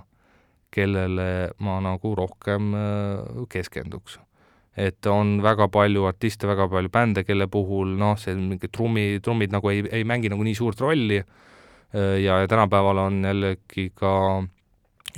kellele 0.72 1.52
ma 1.60 1.78
nagu 1.84 2.14
rohkem 2.16 2.72
äh, 2.74 3.42
keskenduks. 3.52 4.18
Et 4.72 5.04
on 5.06 5.36
väga 5.44 5.66
palju 5.68 6.06
artiste, 6.08 6.48
väga 6.48 6.64
palju 6.72 6.88
bände, 6.88 7.26
kelle 7.28 7.44
puhul 7.52 7.92
noh, 8.00 8.16
see 8.16 8.32
mingi 8.38 8.70
trummi, 8.72 9.20
trummid 9.20 9.52
nagu 9.52 9.68
ei, 9.68 9.84
ei 9.92 10.06
mängi 10.08 10.32
nagu 10.32 10.46
nii 10.46 10.56
suurt 10.56 10.80
rolli 10.80 11.18
ja, 11.20 12.38
ja 12.40 12.48
tänapäeval 12.48 13.02
on 13.02 13.18
jällegi 13.20 13.90
ka 13.92 14.14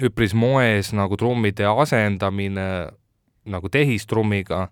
üpris 0.02 0.34
moes 0.34 0.90
nagu 0.90 1.14
trummide 1.16 1.68
asendamine 1.70 2.66
nagu 3.46 3.68
tehistrummiga, 3.70 4.66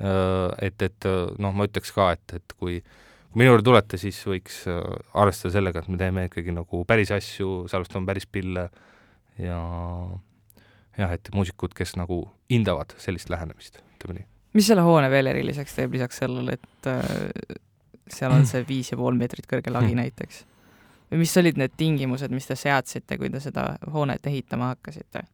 et, 0.00 0.82
et 0.82 1.08
noh, 1.38 1.52
ma 1.54 1.66
ütleks 1.68 1.92
ka, 1.94 2.12
et, 2.16 2.36
et 2.40 2.54
kui 2.58 2.80
kui 3.32 3.40
minu 3.40 3.54
juurde 3.54 3.64
tulete, 3.64 3.96
siis 3.96 4.18
võiks 4.28 4.58
arvestada 4.68 5.54
sellega, 5.54 5.80
et 5.80 5.88
me 5.88 5.96
teeme 6.00 6.26
ikkagi 6.28 6.52
nagu 6.52 6.82
päris 6.88 7.12
asju, 7.16 7.62
salvestame 7.72 8.08
päris 8.10 8.26
pille 8.28 8.66
ja 9.40 9.60
jah, 10.98 11.14
et 11.14 11.30
muusikud, 11.34 11.72
kes 11.76 11.96
nagu 11.96 12.26
hindavad 12.52 12.92
sellist 13.00 13.32
lähenemist 13.32 13.80
ütleme 13.80 14.20
nii. 14.20 14.26
mis 14.58 14.68
selle 14.68 14.84
hoone 14.84 15.08
veel 15.12 15.30
eriliseks 15.32 15.78
teeb, 15.78 15.96
lisaks 15.96 16.20
sellele, 16.20 16.58
et 16.58 16.90
äh, 16.92 17.60
seal 18.12 18.34
on 18.36 18.46
see 18.50 18.66
viis 18.68 18.92
ja 18.92 19.00
pool 19.00 19.16
meetrit 19.18 19.48
kõrge 19.48 19.72
lagi 19.72 19.94
hmm. 19.94 20.02
näiteks? 20.02 20.44
või 21.12 21.24
mis 21.24 21.36
olid 21.40 21.60
need 21.60 21.76
tingimused, 21.76 22.32
mis 22.32 22.48
te 22.48 22.56
seadsite, 22.56 23.18
kui 23.20 23.32
te 23.32 23.40
seda 23.40 23.72
hoonet 23.92 24.28
ehitama 24.28 24.74
hakkasite? 24.74 25.24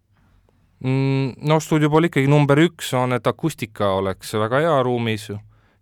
Mm, 0.78 1.32
no 1.50 1.58
stuudio 1.58 1.90
pool 1.90 2.06
ikkagi 2.06 2.30
number 2.30 2.60
üks 2.62 2.92
on, 2.94 3.16
et 3.16 3.26
akustika 3.26 3.96
oleks 3.98 4.30
väga 4.38 4.60
hea 4.62 4.76
ruumis 4.86 5.24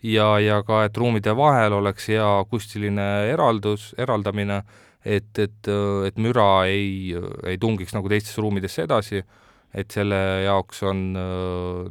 ja, 0.03 0.29
ja 0.41 0.63
ka, 0.65 0.87
et 0.87 0.97
ruumide 0.97 1.35
vahel 1.37 1.77
oleks 1.77 2.09
hea 2.09 2.27
akustiline 2.41 3.09
eraldus, 3.33 3.91
eraldamine, 4.01 4.63
et, 5.05 5.33
et, 5.39 5.73
et 6.09 6.17
müra 6.23 6.67
ei, 6.71 7.13
ei 7.45 7.59
tungiks 7.61 7.93
nagu 7.97 8.09
teistesse 8.09 8.41
ruumidesse 8.41 8.87
edasi. 8.87 9.21
Et 9.77 9.93
selle 9.93 10.17
jaoks 10.47 10.79
on 10.89 11.01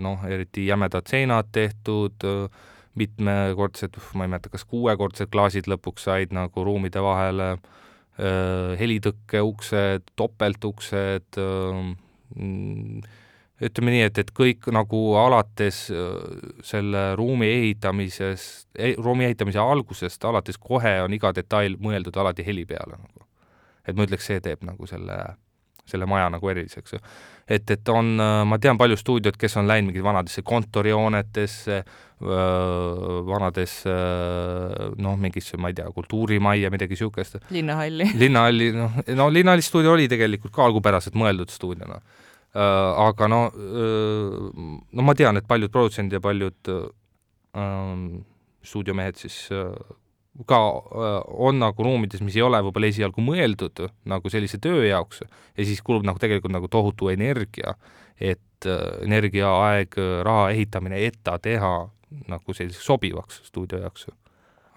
noh, 0.01 0.23
eriti 0.25 0.63
jämedad 0.65 1.05
seinad 1.05 1.51
tehtud, 1.53 2.23
mitmekordsed, 2.97 3.99
ma 4.17 4.25
ei 4.25 4.31
mäleta, 4.31 4.49
kas 4.49 4.63
kuuekordsed 4.65 5.29
klaasid 5.29 5.67
lõpuks 5.69 6.07
said 6.07 6.33
nagu 6.33 6.63
ruumide 6.65 7.03
vahele, 7.05 7.51
helitõkkeuksed, 8.79 10.07
topeltuksed, 10.17 11.37
ütleme 12.35 13.93
nii, 13.93 14.05
et, 14.09 14.17
et 14.19 14.31
kõik 14.35 14.67
nagu 14.73 15.01
alates 15.19 15.85
selle 16.65 17.03
ruumi 17.15 17.47
ehitamisest, 17.47 18.67
e-, 18.75 18.95
ruumi 18.99 19.29
ehitamise 19.29 19.61
algusest 19.61 20.25
alates 20.27 20.59
kohe 20.59 20.97
on 21.05 21.15
iga 21.15 21.31
detail 21.35 21.77
mõeldud 21.79 22.17
alati 22.19 22.45
heli 22.47 22.65
peale 22.65 22.97
nagu. 22.97 23.27
et 23.87 23.95
ma 23.95 24.07
ütleks, 24.07 24.25
see 24.25 24.41
teeb 24.41 24.63
nagu 24.65 24.87
selle, 24.89 25.19
selle 25.85 26.07
maja 26.09 26.29
nagu 26.33 26.49
eriliseks 26.49 26.97
et, 27.47 27.69
et 27.71 27.89
on, 27.93 28.15
äh, 28.19 28.41
ma 28.47 28.57
tean 28.61 28.77
palju 28.79 28.97
stuudiot, 28.99 29.37
kes 29.39 29.57
on 29.59 29.69
läinud 29.69 29.91
mingi 29.91 30.03
vanadesse 30.03 30.43
kontorihoonetesse, 30.45 31.83
vanadesse 33.27 33.93
noh, 35.03 35.17
mingisse, 35.19 35.59
ma 35.59 35.69
ei 35.69 35.75
tea, 35.77 35.89
kultuurimajja, 35.93 36.71
midagi 36.73 36.95
niisugust. 36.95 37.37
linnahalli. 37.51 38.07
linnahalli, 38.23 38.69
noh, 38.75 39.01
no 39.19 39.27
Linnahalli 39.33 39.65
stuudio 39.65 39.93
oli 39.93 40.07
tegelikult 40.11 40.53
ka 40.55 40.63
algupäraselt 40.69 41.17
mõeldud 41.19 41.51
stuudiona. 41.51 41.99
Aga 42.55 43.27
no, 43.27 43.41
no 43.51 45.03
ma 45.03 45.15
tean, 45.19 45.35
et 45.35 45.47
paljud 45.47 45.73
produtsendid 45.73 46.15
ja 46.15 46.21
paljud 46.23 46.71
stuudiomehed 48.63 49.19
siis 49.19 49.41
ka 50.43 50.59
äh, 50.67 51.21
on 51.27 51.59
nagu 51.59 51.83
ruumides, 51.83 52.21
mis 52.25 52.35
ei 52.35 52.43
ole 52.43 52.59
võib-olla 52.65 52.89
esialgu 52.91 53.23
mõeldud 53.23 53.85
nagu 54.11 54.31
sellise 54.31 54.59
töö 54.63 54.83
jaoks 54.83 55.21
ja 55.23 55.63
siis 55.63 55.79
kulub 55.85 56.03
nagu 56.07 56.19
tegelikult 56.19 56.51
nagu 56.51 56.67
tohutu 56.71 57.09
energia, 57.13 57.75
et 58.19 58.67
äh, 58.67 58.81
energia, 59.07 59.53
aeg, 59.69 59.95
raha 60.27 60.49
ehitamine, 60.51 60.99
et 61.07 61.21
ta 61.23 61.37
teha 61.39 61.75
nagu 62.27 62.53
selliseks 62.53 62.85
sobivaks 62.85 63.41
stuudio 63.47 63.79
jaoks. 63.79 64.09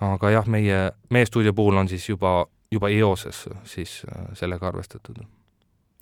aga 0.00 0.30
jah, 0.30 0.46
meie, 0.46 0.92
meie 1.10 1.26
stuudio 1.26 1.52
puhul 1.54 1.76
on 1.76 1.88
siis 1.88 2.08
juba, 2.08 2.46
juba 2.70 2.88
eoses 2.94 3.48
siis 3.64 4.02
äh, 4.06 4.30
sellega 4.38 4.68
arvestatud. 4.68 5.18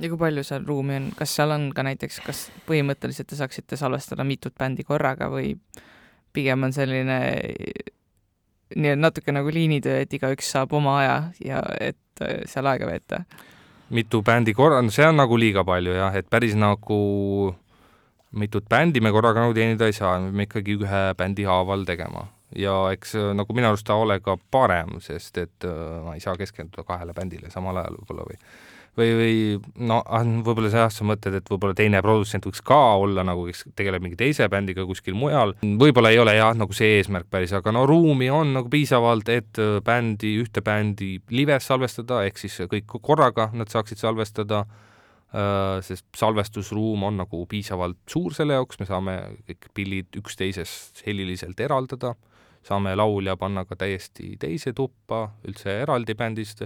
ja 0.03 0.09
kui 0.09 0.19
palju 0.19 0.45
seal 0.45 0.69
ruumi 0.69 1.01
on, 1.01 1.11
kas 1.16 1.33
seal 1.37 1.51
on 1.51 1.71
ka 1.73 1.83
näiteks, 1.83 2.21
kas 2.21 2.47
põhimõtteliselt 2.69 3.33
te 3.33 3.40
saaksite 3.40 3.81
salvestada 3.81 4.25
mitut 4.25 4.55
bändi 4.59 4.85
korraga 4.85 5.33
või 5.33 5.57
pigem 6.37 6.69
on 6.69 6.73
selline 6.77 7.21
nii 8.74 8.94
et 8.94 8.98
natuke 9.00 9.35
nagu 9.35 9.52
liinitöö, 9.52 10.00
et 10.02 10.16
igaüks 10.16 10.48
saab 10.55 10.72
oma 10.74 10.98
aja 11.02 11.18
ja 11.44 11.62
et 11.81 12.24
äh, 12.24 12.42
seal 12.50 12.66
aega 12.66 12.88
veeta. 12.88 13.22
mitu 13.90 14.22
bändi 14.22 14.55
korra, 14.55 14.83
no 14.83 14.90
see 14.90 15.07
on 15.07 15.16
nagu 15.20 15.38
liiga 15.38 15.64
palju 15.64 15.94
jah, 15.94 16.14
et 16.16 16.26
päris 16.31 16.57
nagu 16.59 17.55
mitut 18.37 18.66
bändi 18.68 19.00
me 19.00 19.12
korraga 19.14 19.44
nagu 19.44 19.55
teenida 19.55 19.87
ei 19.87 19.94
saa, 19.94 20.18
me 20.18 20.31
peame 20.31 20.48
ikkagi 20.48 20.79
ühe 20.81 21.02
bändi 21.18 21.46
haaval 21.46 21.85
tegema. 21.87 22.26
ja 22.57 22.74
eks 22.94 23.14
äh, 23.14 23.33
nagu 23.35 23.55
minu 23.55 23.70
arust 23.70 23.87
ta 23.87 23.94
ole 23.94 24.18
ka 24.20 24.37
parem, 24.50 24.98
sest 25.00 25.38
et 25.38 25.64
äh, 25.64 26.02
ma 26.05 26.14
ei 26.14 26.24
saa 26.24 26.37
keskenduda 26.37 26.87
kahele 26.87 27.14
bändile 27.14 27.50
samal 27.50 27.76
ajal 27.83 28.00
võib-olla 28.00 28.26
või 28.26 28.40
või, 28.96 29.11
või 29.18 29.35
no 29.88 30.00
ah, 30.04 30.24
võib-olla 30.24 30.70
jah, 30.72 30.90
sa 30.92 31.04
mõtled, 31.06 31.38
et 31.38 31.50
võib-olla 31.50 31.76
teine 31.76 32.00
produtsent 32.04 32.46
võiks 32.48 32.62
ka 32.66 32.78
olla 33.02 33.24
nagu, 33.26 33.46
kes 33.48 33.66
tegeleb 33.76 34.04
mingi 34.04 34.18
teise 34.20 34.48
bändiga 34.52 34.87
kuskil 34.88 35.16
mujal, 35.18 35.54
võib-olla 35.62 36.12
ei 36.14 36.20
ole 36.22 36.37
jah, 36.38 36.54
nagu 36.56 36.76
see 36.76 36.96
eesmärk 36.98 37.28
päris, 37.32 37.54
aga 37.56 37.74
no 37.74 37.87
ruumi 37.88 38.30
on 38.32 38.54
nagu 38.56 38.72
piisavalt, 38.72 39.28
et 39.32 39.62
äh, 39.62 39.78
bändi, 39.85 40.37
ühte 40.42 40.64
bändi 40.64 41.16
lives 41.35 41.68
salvestada, 41.68 42.24
ehk 42.26 42.40
siis 42.40 42.59
kõik 42.72 42.98
korraga 43.04 43.50
nad 43.56 43.72
saaksid 43.72 44.00
salvestada, 44.00 44.64
äh, 45.32 45.78
sest 45.87 46.09
salvestusruum 46.16 47.04
on 47.11 47.20
nagu 47.24 47.44
piisavalt 47.50 48.00
suur 48.11 48.37
selle 48.37 48.56
jaoks, 48.59 48.80
me 48.80 48.88
saame 48.88 49.18
kõik 49.50 49.70
pillid 49.76 50.22
üksteisest 50.22 51.04
heliliselt 51.06 51.61
eraldada, 51.61 52.16
saame 52.66 52.96
laulja 52.98 53.37
panna 53.38 53.62
ka 53.68 53.76
täiesti 53.78 54.35
teise 54.42 54.72
tuppa, 54.74 55.28
üldse 55.46 55.82
eraldi 55.85 56.16
bändist, 56.18 56.64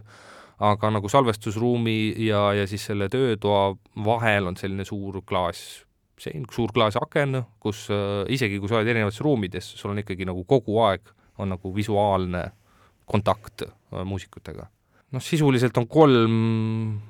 aga 0.60 0.90
nagu 0.92 1.08
salvestusruumi 1.08 2.14
ja, 2.26 2.50
ja 2.52 2.66
siis 2.68 2.84
selle 2.90 3.08
töötoa 3.08 3.70
vahel 4.04 4.50
on 4.50 4.58
selline 4.60 4.84
suur 4.84 5.22
klaas 5.26 5.62
sein, 6.20 6.44
suur 6.52 6.72
klaasaken, 6.74 7.40
kus 7.62 7.86
äh, 7.94 8.24
isegi 8.32 8.60
kui 8.60 8.68
sa 8.68 8.80
oled 8.80 8.90
erinevates 8.92 9.22
ruumides, 9.24 9.72
sul 9.78 9.94
on 9.94 10.02
ikkagi 10.02 10.28
nagu 10.28 10.44
kogu 10.48 10.76
aeg 10.84 11.08
on 11.40 11.54
nagu 11.54 11.72
visuaalne 11.74 12.44
kontakt 13.08 13.64
äh, 13.64 14.04
muusikutega. 14.04 14.68
noh, 15.10 15.22
sisuliselt 15.24 15.76
on 15.80 15.88
kolm 15.90 16.36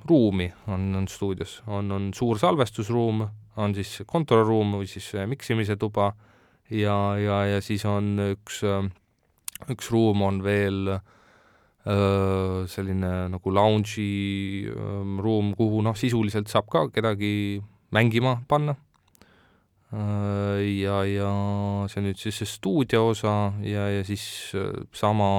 ruumi 0.09 0.49
on, 0.69 0.95
on 1.03 1.09
stuudios, 1.09 1.61
on, 1.67 1.91
on 1.93 2.11
suur 2.17 2.39
salvestusruum, 2.39 3.27
on 3.61 3.75
siis 3.75 4.03
kontoriruum 4.07 4.79
või 4.79 4.89
siis 4.89 5.11
miksimise 5.27 5.77
tuba 5.77 6.13
ja, 6.71 6.97
ja, 7.19 7.45
ja 7.57 7.61
siis 7.61 7.85
on 7.85 8.15
üks, 8.31 8.63
üks 9.75 9.91
ruum 9.91 10.23
on 10.23 10.45
veel 10.47 10.95
äh, 10.95 11.03
selline 11.81 13.11
nagu 13.33 13.53
lounge'i 13.57 14.69
ruum, 15.21 15.55
kuhu 15.57 15.81
noh, 15.83 15.97
sisuliselt 15.97 16.51
saab 16.53 16.69
ka 16.69 16.89
kedagi 16.93 17.61
mängima 17.93 18.43
panna. 18.49 18.77
Ja, 19.91 21.01
ja 21.03 21.31
see 21.91 22.05
nüüd 22.05 22.21
siis 22.21 22.37
see 22.39 22.47
stuudio 22.47 23.09
osa 23.11 23.53
ja, 23.65 23.89
ja 23.91 24.05
siis 24.07 24.53
sama 24.95 25.31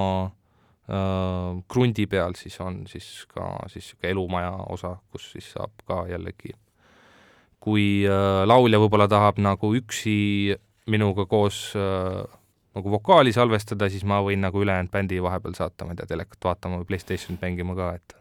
krundi 1.71 2.08
peal 2.10 2.36
siis 2.36 2.58
on 2.60 2.82
siis 2.89 3.27
ka 3.32 3.54
siis 3.71 3.93
niisugune 3.93 4.12
elumaja 4.12 4.51
osa, 4.73 4.97
kus 5.13 5.30
siis 5.38 5.54
saab 5.54 5.71
ka 5.88 6.01
jällegi, 6.10 6.51
kui 7.63 8.04
laulja 8.49 8.82
võib-olla 8.82 9.08
tahab 9.08 9.39
nagu 9.39 9.71
üksi 9.77 10.58
minuga 10.91 11.25
koos 11.30 11.71
äh, 11.77 12.25
nagu 12.75 12.91
vokaali 12.91 13.34
salvestada, 13.34 13.89
siis 13.89 14.03
ma 14.07 14.21
võin 14.23 14.41
nagu 14.41 14.62
ülejäänud 14.62 14.91
bändi 14.91 15.19
vahepeal 15.23 15.57
saata, 15.57 15.86
ma 15.86 15.95
ei 15.95 16.01
tea, 16.01 16.13
telekat 16.13 16.43
vaatama 16.43 16.79
või 16.81 16.88
Playstationit 16.91 17.41
mängima 17.43 17.75
ka, 17.75 17.93
et 17.95 18.17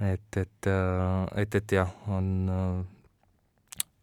et, 0.00 0.36
et, 0.36 0.66
äh, 0.66 1.42
et, 1.42 1.54
et 1.54 1.72
jah, 1.72 1.90
on 2.08 2.86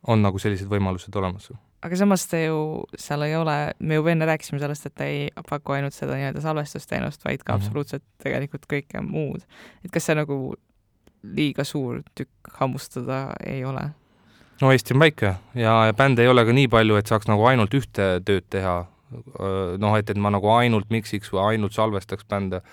on 0.08 0.24
nagu 0.24 0.40
sellised 0.42 0.70
võimalused 0.72 1.16
olemas. 1.20 1.52
aga 1.86 2.00
samas 2.00 2.26
te 2.28 2.44
ju 2.46 2.60
seal 3.00 3.24
ei 3.28 3.36
ole, 3.38 3.56
me 3.80 4.00
juba 4.00 4.12
enne 4.12 4.28
rääkisime 4.28 4.60
sellest, 4.62 4.88
et 4.90 4.96
te 4.98 5.10
ei 5.12 5.46
paku 5.50 5.78
ainult 5.78 5.96
seda 5.96 6.18
nii-öelda 6.18 6.42
salvestusteenust, 6.44 7.26
vaid 7.26 7.44
ka 7.44 7.54
mm 7.54 7.60
-hmm. 7.60 7.66
absoluutselt 7.66 8.04
tegelikult 8.24 8.66
kõike 8.74 9.02
muud. 9.02 9.46
et 9.86 9.92
kas 9.92 10.06
see 10.06 10.16
nagu 10.16 10.56
liiga 11.24 11.64
suur 11.64 12.02
tükk 12.16 12.60
hammustada 12.60 13.34
ei 13.46 13.66
ole? 13.66 13.90
no 14.62 14.72
Eesti 14.72 14.94
on 14.94 15.00
väike 15.00 15.36
ja, 15.54 15.86
ja 15.86 15.94
bände 15.94 16.22
ei 16.22 16.28
ole 16.28 16.46
ka 16.46 16.54
nii 16.54 16.68
palju, 16.68 16.96
et 16.96 17.08
saaks 17.08 17.28
nagu 17.28 17.46
ainult 17.46 17.74
ühte 17.74 18.22
tööd 18.26 18.46
teha. 18.50 18.86
Noh, 19.12 19.98
et, 19.98 20.10
et 20.10 20.18
ma 20.20 20.32
nagu 20.34 20.50
ainult 20.52 20.90
miksiks 20.94 21.32
või 21.34 21.44
ainult 21.54 21.76
salvestaks 21.78 22.28
bände 22.28 22.64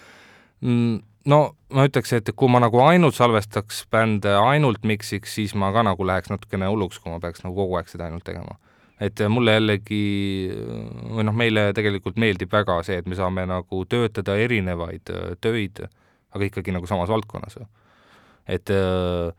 mm 0.60 1.02
no 1.28 1.38
ma 1.74 1.86
ütleks, 1.88 2.12
et 2.16 2.30
kui 2.36 2.50
ma 2.52 2.60
nagu 2.62 2.80
ainult 2.84 3.16
salvestaks 3.16 3.84
bände, 3.92 4.32
ainult 4.38 4.84
miksiks, 4.86 5.34
siis 5.38 5.54
ma 5.58 5.70
ka 5.74 5.84
nagu 5.86 6.06
läheks 6.06 6.32
natukene 6.32 6.68
hulluks, 6.70 7.00
kui 7.00 7.12
ma 7.12 7.20
peaks 7.22 7.44
nagu 7.44 7.56
kogu 7.56 7.78
aeg 7.78 7.90
seda 7.90 8.08
ainult 8.08 8.26
tegema. 8.26 8.58
et 9.02 9.18
mulle 9.28 9.56
jällegi, 9.56 10.04
või 11.16 11.24
noh, 11.26 11.34
meile 11.34 11.64
tegelikult 11.74 12.14
meeldib 12.20 12.52
väga 12.54 12.76
see, 12.86 13.00
et 13.02 13.08
me 13.10 13.16
saame 13.18 13.42
nagu 13.50 13.80
töötada 13.90 14.36
erinevaid 14.38 15.10
äh, 15.10 15.32
töid, 15.42 15.82
aga 16.30 16.46
ikkagi 16.46 16.72
nagu 16.72 16.86
samas 16.86 17.10
valdkonnas. 17.10 17.58
et 18.46 18.70
äh, 18.70 19.32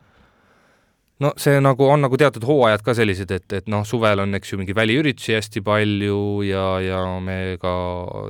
no 1.18 1.32
see 1.40 1.60
nagu 1.60 1.88
on 1.88 2.02
nagu 2.04 2.18
teatud 2.20 2.44
hooajad 2.44 2.84
ka 2.84 2.94
sellised, 2.96 3.30
et, 3.32 3.46
et 3.60 3.70
noh, 3.72 3.84
suvel 3.88 4.20
on, 4.24 4.34
eks 4.36 4.52
ju, 4.52 4.58
mingeid 4.60 4.76
väliüritusi 4.76 5.36
hästi 5.36 5.62
palju 5.64 6.20
ja, 6.46 6.66
ja 6.84 7.00
me 7.24 7.56
ka 7.62 7.72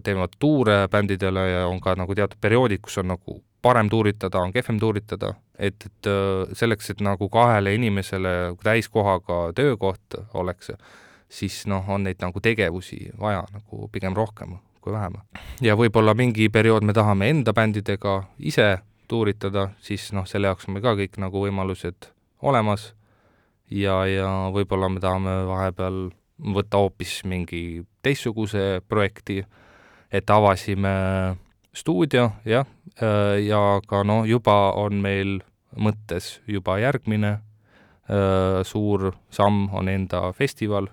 teeme 0.07 0.29
tuure 0.39 0.85
bändidele 0.93 1.47
ja 1.51 1.67
on 1.71 1.81
ka 1.83 1.97
nagu 1.99 2.15
teatud 2.15 2.39
perioodid, 2.41 2.85
kus 2.85 3.01
on 3.03 3.11
nagu 3.15 3.41
parem 3.63 3.91
tuuritada, 3.91 4.39
on 4.39 4.53
kehvem 4.55 4.79
tuuritada, 4.79 5.33
et, 5.59 5.89
et 5.89 6.11
äh, 6.11 6.53
selleks, 6.55 6.93
et 6.95 7.03
nagu 7.03 7.29
kahele 7.33 7.75
inimesele 7.75 8.55
täiskohaga 8.63 9.41
töökoht 9.59 10.21
oleks, 10.35 10.71
siis 11.29 11.65
noh, 11.67 11.89
on 11.91 12.07
neid 12.07 12.23
nagu 12.23 12.41
tegevusi 12.41 13.09
vaja 13.19 13.43
nagu 13.51 13.91
pigem 13.93 14.15
rohkem 14.15 14.61
kui 14.87 14.95
vähem. 14.95 15.17
ja 15.61 15.75
võib-olla 15.75 16.15
mingi 16.15 16.47
periood 16.55 16.85
me 16.87 16.95
tahame 16.95 17.33
enda 17.33 17.51
bändidega 17.53 18.21
ise 18.39 18.77
tuuritada, 19.11 19.73
siis 19.83 20.13
noh, 20.15 20.27
selle 20.31 20.47
jaoks 20.47 20.69
on 20.69 20.77
meil 20.77 20.85
ka 20.85 20.95
kõik 20.99 21.19
nagu 21.19 21.43
võimalused 21.43 22.13
olemas 22.43 22.91
ja, 23.71 24.05
ja 24.07 24.29
võib-olla 24.55 24.91
me 24.93 25.03
tahame 25.03 25.37
vahepeal 25.49 26.07
võtta 26.57 26.81
hoopis 26.83 27.23
mingi 27.29 27.83
teistsuguse 28.05 28.83
projekti, 28.89 29.41
et 30.13 30.31
avasime 30.31 30.93
stuudio, 31.77 32.31
jah, 32.49 32.67
ja 33.43 33.61
ka 33.89 34.03
noh, 34.07 34.25
juba 34.29 34.57
on 34.77 35.01
meil 35.05 35.39
mõttes 35.77 36.39
juba 36.49 36.79
järgmine 36.81 37.33
äh, 37.37 38.63
suur 38.65 39.11
samm 39.33 39.69
on 39.77 39.91
enda 39.93 40.31
festival, 40.37 40.89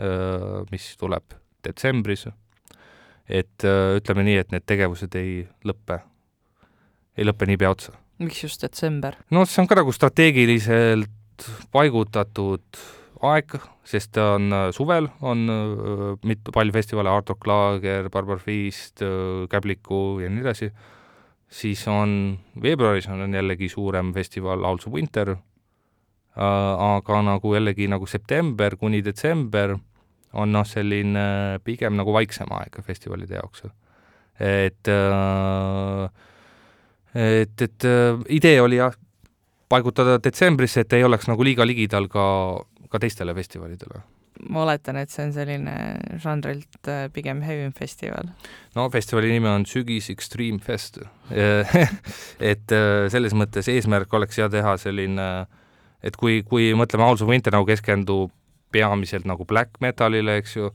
äh, 0.00 0.60
mis 0.72 0.92
tuleb 1.00 1.36
detsembris. 1.64 2.28
et 3.28 3.64
äh, 3.64 3.96
ütleme 3.96 4.24
nii, 4.26 4.38
et 4.42 4.52
need 4.52 4.64
tegevused 4.66 5.14
ei 5.14 5.48
lõppe, 5.64 6.00
ei 7.16 7.24
lõppe 7.24 7.46
niipea 7.46 7.70
otsa 7.70 7.99
miks 8.20 8.44
just 8.44 8.62
detsember? 8.62 9.18
no 9.30 9.44
see 9.48 9.62
on 9.62 9.68
ka 9.70 9.78
nagu 9.80 9.92
strateegiliselt 9.96 11.10
paigutatud 11.72 12.80
aeg, 13.26 13.56
sest 13.84 14.14
ta 14.16 14.34
on 14.36 14.48
äh, 14.54 14.68
suvel, 14.72 15.10
on 15.20 15.44
äh, 15.52 16.06
mit-, 16.28 16.52
palju 16.54 16.74
festivale, 16.74 17.12
Art 17.12 17.28
Rock 17.32 17.46
Lager, 17.48 18.08
Barbar 18.12 18.40
Feast, 18.40 19.02
äh, 19.04 19.44
Käbliku 19.50 20.20
ja 20.22 20.30
nii 20.32 20.44
edasi, 20.44 20.70
siis 21.50 21.82
on 21.90 22.38
veebruaris 22.62 23.10
on, 23.12 23.26
jällegi 23.34 23.68
suurem 23.68 24.14
festival 24.16 24.64
Owls 24.64 24.88
of 24.88 24.96
Winter, 24.96 25.34
aga 26.40 27.16
nagu 27.26 27.50
jällegi 27.52 27.88
nagu 27.90 28.06
september 28.06 28.76
kuni 28.78 29.00
detsember 29.04 29.74
on 30.38 30.52
noh, 30.54 30.64
selline 30.64 31.58
pigem 31.66 31.96
nagu 31.98 32.14
vaiksem 32.14 32.52
aeg 32.54 32.78
festivalide 32.86 33.34
jaoks. 33.34 33.66
et 34.38 34.88
äh, 34.88 36.06
et, 37.14 37.62
et 37.62 37.84
äh, 37.88 38.20
idee 38.28 38.60
oli 38.62 38.78
jah, 38.80 38.94
paigutada 39.70 40.18
detsembrisse, 40.22 40.84
et 40.84 40.98
ei 40.98 41.04
oleks 41.06 41.28
nagu 41.30 41.44
liiga 41.46 41.66
ligidal 41.66 42.08
ka, 42.10 42.24
ka 42.90 43.02
teistele 43.02 43.34
festivalidele. 43.34 44.02
ma 44.48 44.62
oletan, 44.62 44.96
et 44.96 45.10
see 45.12 45.26
on 45.26 45.32
selline 45.36 45.74
žanrilt 46.22 46.88
äh, 46.88 47.08
pigem 47.12 47.42
heavy 47.44 47.70
festival. 47.76 48.30
no 48.74 48.88
festivali 48.90 49.32
nimi 49.34 49.48
on 49.50 49.66
Sügis 49.68 50.10
Extreme 50.10 50.58
Fest 50.64 51.00
et 52.52 52.72
äh, 52.72 53.08
selles 53.12 53.34
mõttes 53.36 53.68
eesmärk 53.68 54.12
oleks 54.14 54.38
ja 54.38 54.48
teha 54.48 54.76
selline, 54.80 55.30
et 56.02 56.16
kui, 56.16 56.42
kui 56.42 56.72
mõtleme 56.74 57.04
House 57.04 57.24
of 57.24 57.30
Winter 57.30 57.54
nagu 57.54 57.68
keskendub 57.68 58.32
peamiselt 58.70 59.26
nagu 59.26 59.44
black 59.44 59.80
metalile, 59.82 60.36
eks 60.38 60.52
ju, 60.54 60.68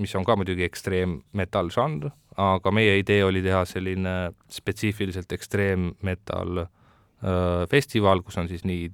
mis 0.00 0.14
on 0.16 0.24
ka 0.24 0.32
muidugi 0.40 0.64
ekstreemmetal 0.64 1.68
žanr, 1.74 2.08
aga 2.38 2.72
meie 2.74 2.98
idee 3.00 3.22
oli 3.26 3.42
teha 3.42 3.64
selline 3.66 4.14
spetsiifiliselt 4.52 5.32
ekstreemmetal 5.34 6.62
äh, 6.62 7.66
festival, 7.70 8.22
kus 8.22 8.38
on 8.38 8.48
siis 8.50 8.64
nii 8.68 8.88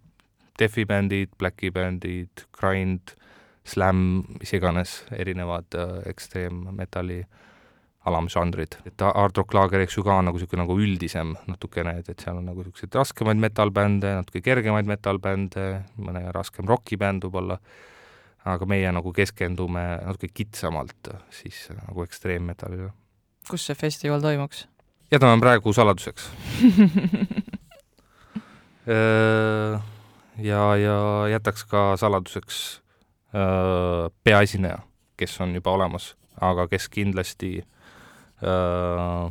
defi 0.61 0.87
bändid, 0.89 1.35
blacki 1.39 1.71
bändid, 1.75 2.47
grind, 2.57 3.17
slam, 3.69 4.23
mis 4.41 4.55
iganes, 4.57 5.03
erinevad 5.17 5.77
äh, 5.77 5.99
ekstreemmetalli 6.13 7.23
alamžanrid. 8.05 8.77
et 8.85 9.01
Hard 9.01 9.37
Rock 9.37 9.55
Lager, 9.57 9.81
eks 9.81 9.97
ju, 9.97 10.05
ka 10.05 10.19
on 10.21 10.29
nagu 10.29 10.37
niisugune 10.37 10.65
nagu 10.65 10.77
üldisem 10.81 11.33
natukene, 11.49 11.99
et, 12.01 12.11
et 12.13 12.21
seal 12.21 12.41
on 12.41 12.49
nagu 12.49 12.61
niisuguseid 12.61 12.97
raskemaid 12.97 13.41
metal-bände, 13.41 14.19
natuke 14.21 14.45
kergemaid 14.45 14.89
metal-bände, 14.89 15.69
mõne 16.05 16.27
raskem 16.37 16.69
roki-bänd 16.69 17.25
võib-olla, 17.25 17.57
aga 18.45 18.69
meie 18.69 18.93
nagu 18.93 19.13
keskendume 19.17 19.87
natuke 20.05 20.29
kitsamalt 20.37 21.15
siis 21.33 21.65
nagu 21.73 22.05
ekstreemmetallile 22.05 22.93
kus 23.51 23.67
see 23.67 23.77
festival 23.79 24.23
toimuks? 24.25 24.67
jätame 25.13 25.41
praegu 25.41 25.73
saladuseks. 25.73 26.31
Ja, 30.39 30.77
ja 30.77 31.29
jätaks 31.31 31.65
ka 31.65 31.97
saladuseks 31.97 32.83
peaesineja, 34.25 34.79
kes 35.17 35.41
on 35.41 35.55
juba 35.55 35.71
olemas, 35.71 36.11
aga 36.41 36.67
kes 36.69 36.89
kindlasti 36.93 37.63
öö, 38.43 39.31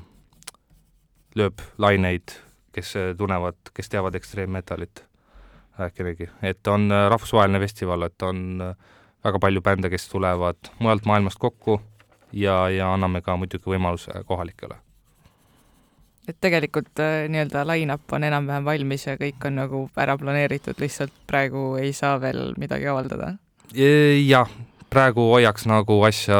lööb 1.36 1.62
laineid, 1.78 2.34
kes 2.73 2.93
tunnevad, 3.19 3.60
kes 3.76 3.91
teavad 3.93 4.15
ekstreemmetalit 4.15 5.04
vähkenegi, 5.80 6.30
et 6.41 6.67
on 6.67 6.88
rahvusvaheline 6.89 7.60
festival, 7.60 8.08
et 8.08 8.26
on 8.26 8.62
väga 9.23 9.39
palju 9.43 9.62
bände, 9.62 9.91
kes 9.91 10.08
tulevad 10.10 10.71
mujalt 10.80 11.06
maailmast 11.06 11.39
kokku 11.39 11.82
ja, 12.34 12.69
ja 12.69 12.93
anname 12.93 13.22
ka 13.22 13.38
muidugi 13.38 13.69
võimaluse 13.76 14.24
kohalikele. 14.26 14.76
et 16.28 16.38
tegelikult 16.41 17.00
äh, 17.04 17.26
nii-öelda 17.30 17.65
line-up 17.67 18.13
on 18.15 18.24
enam-vähem 18.24 18.65
valmis 18.65 19.08
ja 19.08 19.17
kõik 19.19 19.48
on 19.48 19.60
nagu 19.60 19.88
ära 19.98 20.17
planeeritud, 20.17 20.80
lihtsalt 20.80 21.13
praegu 21.28 21.76
ei 21.82 21.93
saa 21.93 22.19
veel 22.22 22.54
midagi 22.58 22.88
avaldada? 22.88 23.36
jah, 24.28 24.50
praegu 24.89 25.30
hoiaks 25.34 25.65
nagu 25.69 26.02
asja 26.08 26.38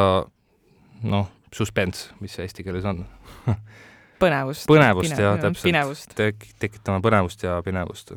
noh, 1.04 1.30
suspens, 1.54 2.10
mis 2.20 2.36
see 2.36 2.46
eesti 2.48 2.66
keeles 2.66 2.86
on 2.90 3.04
põnevust. 4.24 4.68
põnevust 4.70 5.18
jah, 5.18 5.40
täpselt. 5.42 6.16
Tek-, 6.18 6.48
tekitame 6.62 7.02
põnevust 7.04 7.44
ja 7.46 7.60
pinevust. 7.66 8.16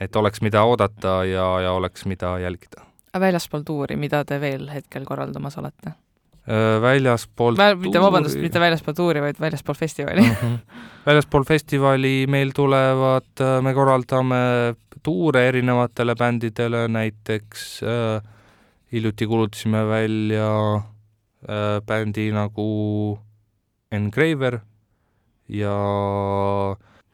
et 0.00 0.16
oleks, 0.16 0.42
mida 0.42 0.64
oodata 0.64 1.22
ja, 1.28 1.46
ja 1.66 1.72
oleks, 1.72 2.06
mida 2.06 2.38
jälgida. 2.42 2.86
väljaspool 3.20 3.66
tuuri, 3.66 3.96
mida 3.96 4.24
te 4.24 4.40
veel 4.40 4.68
hetkel 4.72 5.04
korraldamas 5.04 5.58
olete? 5.58 5.96
Väljaspool 6.82 7.54
Vä 7.54 7.68
mitte 7.78 8.00
vabandust, 8.02 8.38
mitte 8.42 8.60
väljaspool 8.60 8.96
tuuri, 8.98 9.20
vaid 9.22 9.38
väljaspool 9.40 9.76
festivali 9.78 10.24
mm. 10.24 10.34
-hmm. 10.40 10.80
väljaspool 11.06 11.44
festivali 11.46 12.26
meil 12.26 12.50
tulevad, 12.54 13.44
me 13.62 13.74
korraldame 13.74 14.40
tuure 15.02 15.48
erinevatele 15.48 16.14
bändidele, 16.14 16.88
näiteks 16.88 17.82
äh, 17.82 18.22
hiljuti 18.92 19.26
kuulutasime 19.26 19.86
välja 19.88 20.74
äh, 20.74 21.80
bändi 21.86 22.30
nagu 22.32 23.18
Engraver 23.92 24.58
ja 25.48 25.76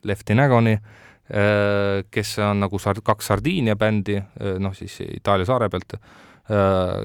Lefty 0.05 0.35
Nagoni 0.35 0.73
äh,, 0.73 2.05
kes 2.11 2.39
on 2.39 2.61
nagu 2.61 2.79
sard-, 2.79 3.03
kaks 3.05 3.27
Sardiinia 3.27 3.77
bändi 3.77 4.17
äh,, 4.17 4.59
noh 4.59 4.75
siis 4.75 5.01
Itaalia 5.01 5.47
saare 5.47 5.69
pealt 5.69 5.95
äh,, 5.95 6.01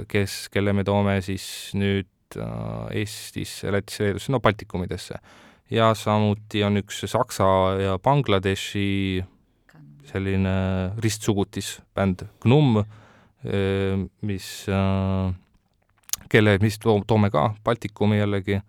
kes, 0.08 0.48
kelle 0.54 0.74
me 0.74 0.84
toome 0.84 1.22
siis 1.22 1.46
nüüd 1.74 2.06
äh, 2.06 2.13
Eestisse, 2.92 3.72
Lätisse, 3.72 4.04
Leedusse, 4.04 4.32
no 4.32 4.40
Baltikumidesse. 4.40 5.20
ja 5.72 5.94
samuti 5.96 6.64
on 6.64 6.78
üks 6.78 7.00
Saksa 7.08 7.46
ja 7.82 8.00
Bangladeshi 8.00 9.24
selline 10.06 10.56
ristsugutisbänd 11.02 12.26
Gnum, 12.44 12.84
mis, 14.22 14.50
kelle, 16.30 16.58
mis 16.62 16.78
to-, 16.80 17.00
toome 17.08 17.32
ka 17.34 17.54
Baltikumi 17.64 18.20
jällegi, 18.20 18.60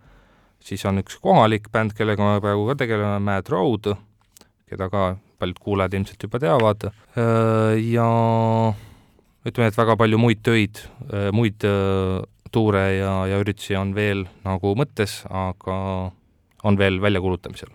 siis 0.64 0.84
on 0.88 1.02
üks 1.02 1.18
kohalik 1.22 1.68
bänd, 1.72 1.94
kellega 1.98 2.34
me 2.34 2.40
praegu 2.42 2.66
ka 2.70 2.78
tegeleme, 2.84 3.20
Mad 3.22 3.50
Road, 3.52 3.92
keda 4.70 4.88
ka 4.92 5.04
paljud 5.38 5.60
kuulajad 5.60 5.98
ilmselt 5.98 6.26
juba 6.26 6.40
teavad, 6.40 6.88
ja 7.84 8.08
ütleme, 9.44 9.68
et 9.68 9.78
väga 9.78 9.98
palju 10.00 10.20
muid 10.20 10.40
töid, 10.46 10.80
muid 11.36 11.66
tuure 12.54 12.84
ja, 12.96 13.14
ja 13.30 13.38
üritusi 13.42 13.76
on 13.78 13.94
veel 13.96 14.26
nagu 14.46 14.74
mõttes, 14.78 15.22
aga 15.30 15.78
on 16.64 16.78
veel 16.80 17.00
väljakuulutamisel 17.02 17.72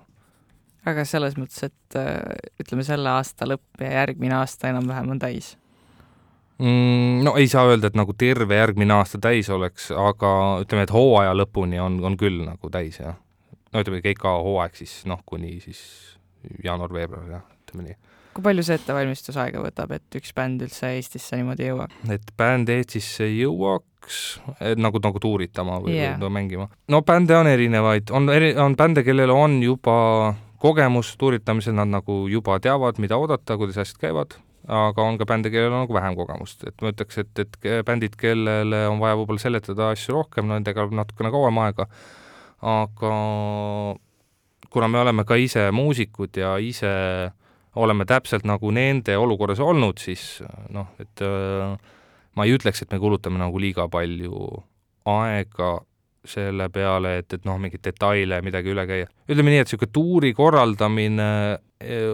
aga 0.88 1.06
selles 1.08 1.36
mõttes, 1.40 1.64
et 1.68 1.98
äh, 2.00 2.20
ütleme, 2.62 2.86
selle 2.88 3.12
aasta 3.12 3.48
lõpp 3.50 3.84
ja 3.84 3.92
järgmine 4.02 4.38
aasta 4.40 4.72
enam-vähem 4.72 5.16
on 5.16 5.22
täis 5.22 5.54
mm,? 6.58 7.24
No 7.26 7.36
ei 7.40 7.50
saa 7.52 7.68
öelda, 7.70 7.90
et 7.90 7.98
nagu 8.00 8.16
terve 8.18 8.60
järgmine 8.60 8.96
aasta 8.96 9.20
täis 9.22 9.50
oleks, 9.54 9.90
aga 9.92 10.32
ütleme, 10.64 10.86
et 10.88 10.94
hooaja 10.96 11.36
lõpuni 11.36 11.82
on, 11.84 12.00
on 12.06 12.18
küll 12.20 12.44
nagu 12.46 12.72
täis, 12.74 13.02
jah. 13.02 13.18
no 13.74 13.84
ütleme, 13.84 14.02
keika 14.06 14.38
hooaeg 14.40 14.78
siis 14.80 15.02
noh, 15.10 15.22
kuni 15.26 15.58
siis 15.64 15.82
jaanuar-veebruar, 16.64 17.28
jah, 17.38 17.46
ütleme 17.66 17.90
nii 17.90 17.98
kui 18.34 18.46
palju 18.46 18.66
see 18.66 18.78
ettevalmistusaega 18.80 19.62
võtab, 19.64 19.94
et 19.98 20.20
üks 20.20 20.34
bänd 20.38 20.64
üldse 20.66 20.92
Eestisse 20.98 21.40
niimoodi 21.40 21.70
jõuab? 21.70 21.94
et 22.14 22.34
bänd 22.40 22.70
Eestisse 22.74 23.28
jõuaks, 23.28 24.20
nagu, 24.80 25.02
nagu 25.04 25.22
tuuritama 25.24 25.80
või 25.84 25.98
yeah. 25.98 26.20
mängima? 26.32 26.70
no 26.92 27.02
bände 27.06 27.38
on 27.38 27.50
erinevaid, 27.52 28.14
on 28.16 28.30
eri, 28.34 28.54
on 28.60 28.78
bände, 28.80 29.04
kellel 29.08 29.34
on 29.34 29.60
juba 29.64 29.98
kogemus 30.60 31.16
tuuritamisel, 31.20 31.76
nad 31.78 31.90
nagu 31.92 32.22
juba 32.32 32.60
teavad, 32.64 33.00
mida 33.00 33.18
oodata, 33.20 33.58
kuidas 33.60 33.80
asjad 33.80 34.02
käivad, 34.02 34.36
aga 34.68 35.06
on 35.06 35.18
ka 35.20 35.28
bände, 35.30 35.52
kellel 35.54 35.74
on 35.74 35.86
nagu 35.86 35.96
vähem 35.96 36.18
kogemust, 36.20 36.68
et 36.68 36.84
ma 36.84 36.94
ütleks, 36.94 37.22
et, 37.24 37.46
et 37.46 37.86
bändid, 37.88 38.18
kellele 38.20 38.86
on 38.92 39.02
vaja 39.02 39.18
võib-olla 39.20 39.42
seletada 39.42 39.94
asju 39.96 40.18
rohkem, 40.20 40.50
nendega 40.52 40.84
läheb 40.84 40.98
natukene 41.00 41.32
kauem 41.34 41.64
aega, 41.64 41.88
aga 42.60 43.14
kuna 44.70 44.88
me 44.92 45.00
oleme 45.00 45.26
ka 45.26 45.40
ise 45.40 45.70
muusikud 45.74 46.38
ja 46.38 46.58
ise 46.62 46.92
oleme 47.76 48.06
täpselt 48.06 48.48
nagu 48.50 48.72
nende 48.74 49.18
olukorras 49.18 49.60
olnud, 49.60 50.00
siis 50.02 50.40
noh, 50.74 50.90
et 51.00 51.22
äh, 51.26 51.76
ma 52.36 52.48
ei 52.48 52.56
ütleks, 52.56 52.84
et 52.84 52.92
me 52.94 53.00
kulutame 53.02 53.40
nagu 53.42 53.60
liiga 53.62 53.88
palju 53.92 54.64
aega 55.10 55.78
selle 56.30 56.68
peale, 56.74 57.18
et, 57.22 57.34
et 57.34 57.46
noh, 57.48 57.58
mingeid 57.62 57.84
detaile, 57.86 58.42
midagi 58.46 58.74
üle 58.74 58.86
käia. 58.90 59.08
ütleme 59.30 59.54
nii, 59.54 59.62
et 59.64 59.70
niisugune 59.70 59.94
tuuri 59.96 60.34
korraldamine 60.36 61.30
eh, 61.80 62.10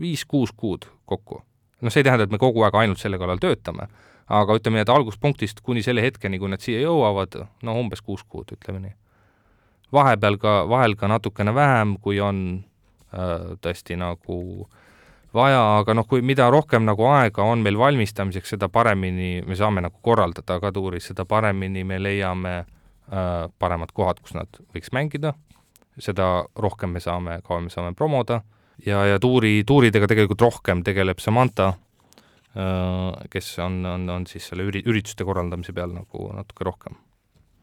viis-kuus 0.00 0.54
kuud 0.56 0.88
kokku. 1.06 1.42
noh, 1.80 1.92
see 1.92 2.02
ei 2.02 2.08
tähenda, 2.08 2.26
et 2.26 2.32
me 2.34 2.40
kogu 2.40 2.64
aeg 2.66 2.78
ainult 2.80 3.02
selle 3.02 3.20
kallal 3.20 3.40
töötame, 3.42 3.88
aga 4.28 4.56
ütleme 4.58 4.78
nii, 4.78 4.86
et 4.86 4.94
alguspunktist 4.94 5.60
kuni 5.66 5.84
selle 5.84 6.02
hetkeni, 6.02 6.40
kui 6.40 6.50
nad 6.50 6.64
siia 6.64 6.80
jõuavad, 6.82 7.36
no 7.62 7.76
umbes 7.78 8.02
kuus 8.02 8.24
kuud, 8.24 8.56
ütleme 8.56 8.80
nii. 8.86 8.96
vahepeal 9.92 10.40
ka, 10.40 10.56
vahel 10.68 10.96
ka 10.96 11.08
natukene 11.12 11.54
vähem, 11.54 11.96
kui 12.02 12.20
on 12.20 12.42
äh, 12.56 12.67
tõesti 13.08 13.96
nagu 13.96 14.66
vaja, 15.34 15.60
aga 15.78 15.94
noh, 15.96 16.04
kui 16.08 16.20
mida 16.24 16.50
rohkem 16.50 16.84
nagu 16.84 17.06
aega 17.08 17.44
on 17.44 17.62
meil 17.64 17.78
valmistamiseks, 17.80 18.56
seda 18.56 18.68
paremini 18.68 19.38
me 19.46 19.56
saame 19.56 19.80
nagu 19.84 19.96
korraldada 20.02 20.58
ka 20.60 20.72
tuuris, 20.72 21.10
seda 21.10 21.24
paremini 21.28 21.84
me 21.88 21.98
leiame 22.02 22.54
äh, 22.58 22.66
Äh, 23.08 23.48
paremad 23.58 23.88
kohad, 23.96 24.18
kus 24.20 24.34
nad 24.36 24.58
võiks 24.74 24.90
mängida, 24.92 25.30
seda 25.96 26.44
rohkem 26.60 26.92
me 26.92 27.00
saame, 27.00 27.38
kauem 27.46 27.64
me 27.64 27.72
saame 27.72 27.94
promoda 27.96 28.42
ja, 28.84 28.98
ja 29.08 29.16
tuuri, 29.16 29.62
tuuridega 29.64 30.10
tegelikult 30.10 30.42
rohkem 30.44 30.82
tegeleb 30.84 31.22
Samantha, 31.24 31.70
äh, 32.52 33.22
kes 33.32 33.48
on, 33.64 33.78
on, 33.88 34.04
on 34.12 34.26
siis 34.28 34.50
selle 34.50 34.66
üri-, 34.68 34.84
ürituste 34.84 35.24
korraldamise 35.24 35.72
peal 35.72 35.94
nagu 35.96 36.28
natuke 36.36 36.68
rohkem. 36.68 37.00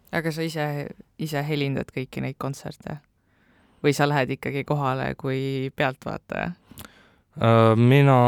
aga 0.09 0.33
sa 0.33 0.47
ise, 0.49 0.65
ise 1.21 1.45
helindad 1.45 1.93
kõiki 1.93 2.25
neid 2.25 2.41
kontserte? 2.41 2.97
Või 3.85 3.93
sa 3.93 4.09
lähed 4.09 4.35
ikkagi 4.37 4.65
kohale 4.67 5.13
kui 5.19 5.71
pealtvaataja? 5.75 6.51
Äh, 7.35 7.71
mina 7.77 8.19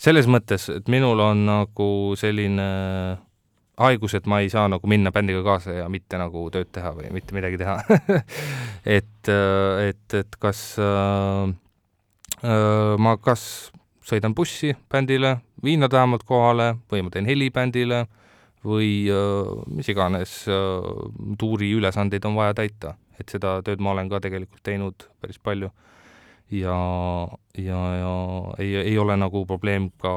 selles 0.00 0.28
mõttes, 0.30 0.68
et 0.72 0.88
minul 0.88 1.20
on 1.20 1.44
nagu 1.46 1.90
selline 2.18 2.68
haigus, 3.80 4.14
et 4.16 4.28
ma 4.28 4.40
ei 4.44 4.50
saa 4.52 4.66
nagu 4.68 4.88
minna 4.90 5.12
bändiga 5.12 5.42
kaasa 5.44 5.74
ja 5.80 5.88
mitte 5.92 6.18
nagu 6.20 6.46
tööd 6.52 6.70
teha 6.72 6.92
või 6.96 7.10
mitte 7.14 7.36
midagi 7.36 7.60
teha 7.60 7.78
et, 8.98 9.28
äh, 9.32 9.90
et, 9.90 10.16
et 10.20 10.40
kas 10.40 10.62
äh, 10.80 11.52
äh, 12.44 12.96
ma 13.00 13.16
kas 13.20 13.44
sõidan 14.10 14.34
bussi 14.36 14.74
bändile, 14.90 15.38
viin 15.62 15.84
nad 15.84 15.92
vähemalt 15.92 16.24
kohale 16.28 16.74
või 16.90 17.04
ma 17.06 17.12
teen 17.14 17.28
heli 17.28 17.50
bändile 17.54 18.04
või 18.66 19.08
äh, 19.08 19.52
mis 19.72 19.88
iganes 19.92 20.42
äh, 20.48 20.90
tuuriülesandeid 21.40 22.26
on 22.28 22.36
vaja 22.36 22.56
täita, 22.60 22.96
et 23.20 23.32
seda 23.32 23.58
tööd 23.66 23.82
ma 23.84 23.94
olen 23.94 24.10
ka 24.10 24.20
tegelikult 24.24 24.62
teinud 24.66 25.06
päris 25.20 25.38
palju. 25.38 25.70
ja, 26.50 26.76
ja, 27.54 27.80
ja 27.94 28.14
ei, 28.58 28.74
ei 28.82 28.98
ole 28.98 29.16
nagu 29.16 29.44
probleem 29.46 29.90
ka 30.02 30.14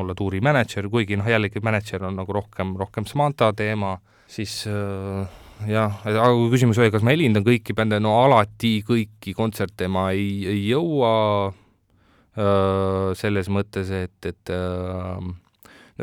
olla 0.00 0.14
tuurimänedžer, 0.14 0.88
kuigi 0.90 1.18
noh, 1.18 1.28
jällegi 1.28 1.62
mänedžer 1.64 2.04
on 2.06 2.18
nagu 2.20 2.32
rohkem, 2.32 2.74
rohkem 2.78 3.06
Samantha 3.08 3.50
teema, 3.56 3.96
siis 4.30 4.62
äh, 4.70 5.24
jah, 5.68 6.00
aga 6.06 6.30
kui 6.36 6.50
küsimus 6.54 6.78
oli, 6.80 6.92
kas 6.94 7.04
ma 7.04 7.14
helindan 7.14 7.44
kõiki 7.46 7.74
bände, 7.76 8.00
no 8.02 8.16
alati 8.22 8.78
kõiki 8.86 9.34
kontserte 9.36 9.88
ma 9.92 10.10
ei, 10.16 10.44
ei 10.48 10.62
jõua 10.70 11.12
äh, 11.50 13.12
selles 13.18 13.50
mõttes, 13.52 13.90
et, 13.94 14.18
et 14.30 14.54
äh, 14.54 15.30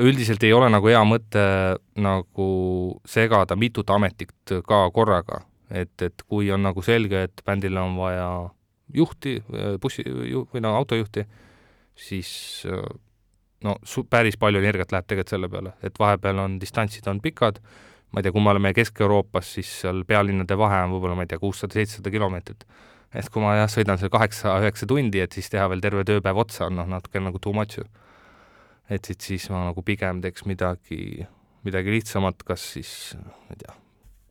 üldiselt 0.04 0.44
ei 0.46 0.54
ole 0.54 0.70
nagu 0.74 0.90
hea 0.92 1.04
mõte 1.08 1.44
nagu 1.98 2.50
segada 3.08 3.58
mitut 3.58 3.90
ametit 3.94 4.58
ka 4.68 4.84
korraga, 4.94 5.42
et, 5.72 6.02
et 6.02 6.24
kui 6.28 6.52
on 6.52 6.64
nagu 6.64 6.82
selge, 6.86 7.24
et 7.28 7.44
bändil 7.46 7.78
on 7.78 7.98
vaja 8.00 8.30
juhti, 8.94 9.38
bussi 9.82 10.06
või 10.08 10.64
no 10.64 10.74
autojuhti, 10.78 11.26
siis 11.98 12.30
äh, 12.70 12.86
no 13.64 13.76
su-, 13.84 14.06
päris 14.10 14.38
palju 14.40 14.62
energiat 14.62 14.94
läheb 14.94 15.08
tegelikult 15.08 15.34
selle 15.34 15.50
peale, 15.52 15.76
et 15.84 16.00
vahepeal 16.00 16.44
on 16.44 16.58
distantsid 16.62 17.08
on 17.12 17.22
pikad, 17.24 17.60
ma 18.12 18.22
ei 18.22 18.28
tea, 18.28 18.34
kui 18.36 18.44
me 18.44 18.54
oleme 18.54 18.74
Kesk-Euroopas, 18.76 19.54
siis 19.58 19.72
seal 19.84 20.04
pealinnade 20.08 20.58
vahe 20.60 20.84
on 20.86 20.94
võib-olla, 20.96 21.18
ma 21.18 21.26
ei 21.26 21.32
tea, 21.32 21.42
kuussada-seitsesada 21.42 22.14
kilomeetrit. 22.14 22.68
et 23.16 23.30
kui 23.32 23.42
ma 23.42 23.56
jah, 23.56 23.72
sõidan 23.72 24.00
seal 24.00 24.12
kaheksa-üheksa 24.14 24.88
tundi, 24.88 25.22
et 25.24 25.34
siis 25.34 25.50
teha 25.50 25.68
veel 25.72 25.82
terve 25.82 26.04
tööpäev 26.08 26.44
otsa 26.44 26.68
on 26.68 26.78
noh, 26.80 26.88
natuke 26.88 27.20
nagu 27.24 27.40
too 27.40 27.54
much. 27.54 27.80
et 28.90 29.06
siis, 29.06 29.18
siis 29.20 29.50
ma 29.50 29.66
nagu 29.68 29.82
pigem 29.84 30.22
teeks 30.22 30.46
midagi, 30.46 31.26
midagi 31.68 31.92
lihtsamat, 31.92 32.44
kas 32.48 32.64
siis, 32.78 32.92
ma 33.18 33.58
ei 33.58 33.66
tea, 33.66 33.76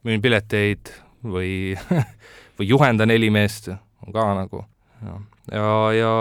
müün 0.06 0.22
pileteid 0.22 1.05
või 1.24 1.76
või 2.58 2.68
juhendan 2.68 3.12
helimeest, 3.12 3.70
on 4.06 4.12
ka 4.12 4.28
nagu, 4.36 4.64
jah 5.04 5.24
ja, 5.52 5.92
ja 5.94 6.12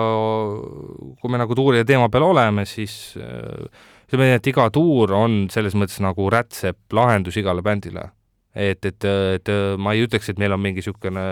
kui 1.21 1.31
me 1.31 1.41
nagu 1.41 1.57
tuuride 1.57 1.85
teema 1.87 2.09
peal 2.13 2.27
oleme, 2.29 2.65
siis 2.69 3.15
äh, 3.17 3.65
ütleme 4.05 4.29
nii, 4.29 4.39
et 4.39 4.49
iga 4.51 4.67
tuur 4.73 5.15
on 5.17 5.45
selles 5.53 5.75
mõttes 5.77 6.01
nagu 6.03 6.29
rätsep 6.31 6.93
lahendus 6.93 7.37
igale 7.41 7.63
bändile. 7.65 8.09
et, 8.55 8.85
et, 8.85 9.03
et 9.35 9.51
ma 9.77 9.93
ei 9.93 10.05
ütleks, 10.05 10.29
et 10.29 10.39
meil 10.39 10.53
on 10.55 10.61
mingi 10.61 10.79
niisugune 10.79 11.25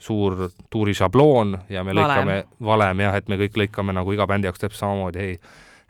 suur 0.00 0.50
tuurišabloon 0.70 1.56
ja 1.72 1.82
me 1.84 1.94
lõikame, 1.96 2.42
valem 2.60 3.00
jah, 3.00 3.16
et 3.16 3.28
me 3.28 3.38
kõik 3.40 3.56
lõikame 3.60 3.94
nagu 3.96 4.12
iga 4.12 4.26
bändi 4.28 4.48
jaoks 4.48 4.60
täpselt 4.60 4.80
samamoodi, 4.80 5.18
ei. 5.24 5.38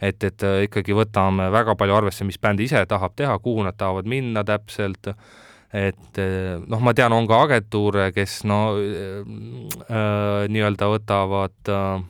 et, 0.01 0.25
et 0.25 0.47
ikkagi 0.67 0.95
võtame 0.95 1.51
väga 1.55 1.75
palju 1.79 1.95
arvesse, 1.95 2.27
mis 2.27 2.39
bänd 2.39 2.63
ise 2.63 2.85
tahab 2.87 3.15
teha, 3.19 3.39
kuhu 3.43 3.67
nad 3.67 3.79
tahavad 3.79 4.07
minna 4.11 4.45
täpselt, 4.47 5.13
et 5.77 6.21
noh, 6.67 6.81
ma 6.81 6.95
tean, 6.97 7.13
on 7.13 7.27
ka 7.29 7.43
agentuure, 7.47 8.11
kes 8.17 8.41
no 8.49 8.61
äh, 8.81 10.47
nii-öelda 10.49 10.89
võtavad 10.93 11.73
äh, 11.73 12.05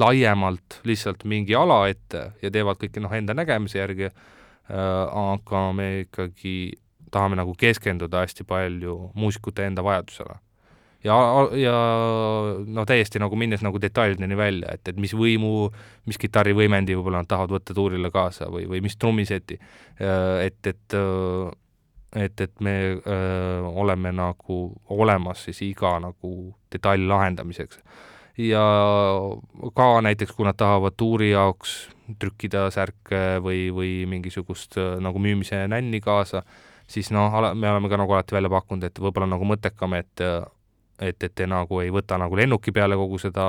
laiemalt 0.00 0.80
lihtsalt 0.88 1.26
mingi 1.28 1.56
ala 1.58 1.84
ette 1.92 2.30
ja 2.42 2.52
teevad 2.52 2.80
kõike 2.80 3.02
noh, 3.02 3.12
enda 3.12 3.36
nägemise 3.36 3.82
järgi 3.82 4.08
äh,, 4.08 4.14
aga 4.72 5.66
me 5.76 5.90
ikkagi 6.06 6.56
tahame 7.12 7.36
nagu 7.36 7.52
keskenduda 7.58 8.24
hästi 8.24 8.46
palju 8.48 8.96
muusikute 9.18 9.66
enda 9.68 9.84
vajadusele. 9.84 10.38
ja, 11.04 11.16
ja 11.58 11.76
noh, 12.66 12.86
täiesti 12.88 13.20
nagu 13.20 13.36
minnes 13.36 13.62
nagu 13.64 13.80
detailideni 13.82 14.36
välja, 14.38 14.76
et, 14.78 14.88
et 14.88 15.00
mis 15.02 15.12
võimu, 15.18 15.66
mis 16.06 16.18
kitarrivõimendi 16.18 16.96
võib-olla 16.96 17.24
nad 17.24 17.28
tahavad 17.28 17.58
võtta 17.58 17.74
tuurile 17.76 18.10
kaasa 18.14 18.48
või, 18.48 18.68
või 18.70 18.80
mis 18.86 18.96
trummiseti, 18.96 19.58
et, 19.98 20.70
et 20.70 20.96
et, 22.16 22.40
et 22.40 22.60
me 22.60 22.74
öö, 22.92 23.60
oleme 23.82 24.12
nagu 24.12 24.58
olemas 24.88 25.44
siis 25.44 25.62
iga 25.62 25.98
nagu 26.00 26.32
detaili 26.72 27.06
lahendamiseks 27.08 27.80
ja 28.38 28.64
ka 29.76 29.88
näiteks, 30.00 30.32
kui 30.32 30.46
nad 30.46 30.56
tahavad 30.56 30.96
tuuri 30.96 31.30
jaoks 31.30 31.76
trükkida 32.18 32.66
särke 32.72 33.40
või, 33.44 33.68
või 33.74 33.92
mingisugust 34.08 34.76
nagu 35.00 35.20
müümise 35.22 35.62
nänni 35.68 36.00
kaasa, 36.00 36.42
siis 36.88 37.10
noh, 37.12 37.32
me 37.54 37.70
oleme 37.70 37.88
ka 37.88 38.00
nagu 38.00 38.16
alati 38.16 38.36
välja 38.36 38.50
pakkunud, 38.52 38.84
et 38.88 39.00
võib-olla 39.00 39.28
nagu 39.34 39.48
mõttekam, 39.48 39.96
et 40.00 40.24
et, 41.02 41.24
et 41.24 41.32
te 41.34 41.46
nagu 41.50 41.80
ei 41.82 41.90
võta 41.90 42.18
nagu 42.20 42.36
lennuki 42.38 42.72
peale 42.72 42.96
kogu 42.98 43.18
seda, 43.18 43.46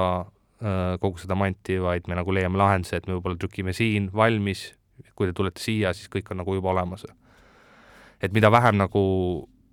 kogu 1.00 1.20
seda 1.22 1.36
manti, 1.38 1.78
vaid 1.82 2.08
me 2.10 2.18
nagu 2.18 2.34
leiame 2.34 2.58
lahenduse, 2.58 2.98
et 2.98 3.08
me 3.08 3.18
võib-olla 3.18 3.38
trükime 3.40 3.76
siin 3.78 4.10
valmis, 4.16 4.72
kui 5.14 5.30
te 5.30 5.36
tulete 5.38 5.62
siia, 5.62 5.94
siis 5.94 6.10
kõik 6.10 6.32
on 6.32 6.42
nagu 6.42 6.56
juba 6.58 6.72
olemas. 6.74 7.06
Et 8.24 8.34
mida 8.36 8.52
vähem 8.52 8.80
nagu 8.80 9.04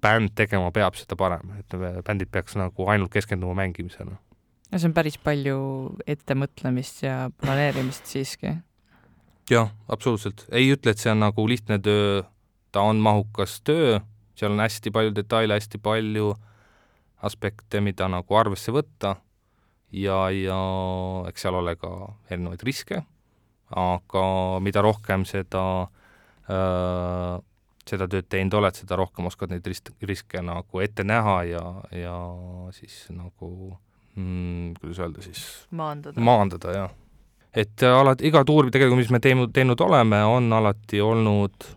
bänd 0.03 0.33
tegema 0.37 0.73
peab, 0.75 0.97
seda 0.99 1.17
parem, 1.19 1.53
et 1.61 1.77
bändid 2.07 2.31
peaks 2.33 2.57
nagu 2.59 2.89
ainult 2.91 3.13
keskenduma 3.13 3.55
mängimisele. 3.63 4.17
No 4.71 4.79
see 4.79 4.89
on 4.89 4.95
päris 4.95 5.19
palju 5.19 5.61
ettemõtlemist 6.09 7.03
ja 7.03 7.15
planeerimist 7.43 8.07
siiski. 8.11 8.57
jah, 9.51 9.73
absoluutselt. 9.89 10.47
ei 10.53 10.71
ütle, 10.73 10.95
et 10.95 11.03
see 11.03 11.11
on 11.11 11.25
nagu 11.25 11.47
lihtne 11.47 11.81
töö, 11.83 12.23
ta 12.73 12.85
on 12.87 13.03
mahukas 13.03 13.61
töö, 13.67 13.99
seal 14.39 14.55
on 14.55 14.63
hästi 14.63 14.93
palju 14.95 15.15
detaile, 15.15 15.59
hästi 15.59 15.79
palju 15.83 16.35
aspekte, 17.27 17.83
mida 17.85 18.09
nagu 18.09 18.37
arvesse 18.39 18.73
võtta. 18.73 19.17
Ja, 19.91 20.29
ja 20.31 20.57
eks 21.27 21.43
seal 21.43 21.57
ole 21.59 21.75
ka 21.75 21.91
erinevaid 22.31 22.63
riske, 22.63 23.01
aga 23.75 24.25
mida 24.63 24.85
rohkem 24.87 25.25
seda 25.27 25.65
äh, 26.47 27.41
seda 27.91 28.09
tööd 28.11 28.29
teinud 28.31 28.57
oled, 28.61 28.79
seda 28.79 28.99
rohkem 29.01 29.29
oskad 29.31 29.53
neid 29.53 29.67
risk, 29.67 29.93
riske 30.07 30.43
nagu 30.45 30.83
ette 30.85 31.05
näha 31.07 31.37
ja, 31.49 31.65
ja 31.95 32.17
siis 32.77 33.03
nagu 33.15 33.51
mm,, 34.15 34.77
kuidas 34.81 35.03
öelda 35.05 35.25
siis? 35.27 35.45
maandada. 35.71 36.21
maandada, 36.21 36.77
jah. 36.77 36.95
et 37.53 37.87
äh, 37.87 37.99
alati, 38.01 38.29
iga 38.31 38.45
tuur 38.49 38.71
tegelikult, 38.71 39.03
mis 39.03 39.13
me 39.15 39.23
teinud, 39.23 39.53
teinud 39.57 39.81
oleme, 39.87 40.23
on 40.29 40.51
alati 40.61 41.03
olnud 41.05 41.71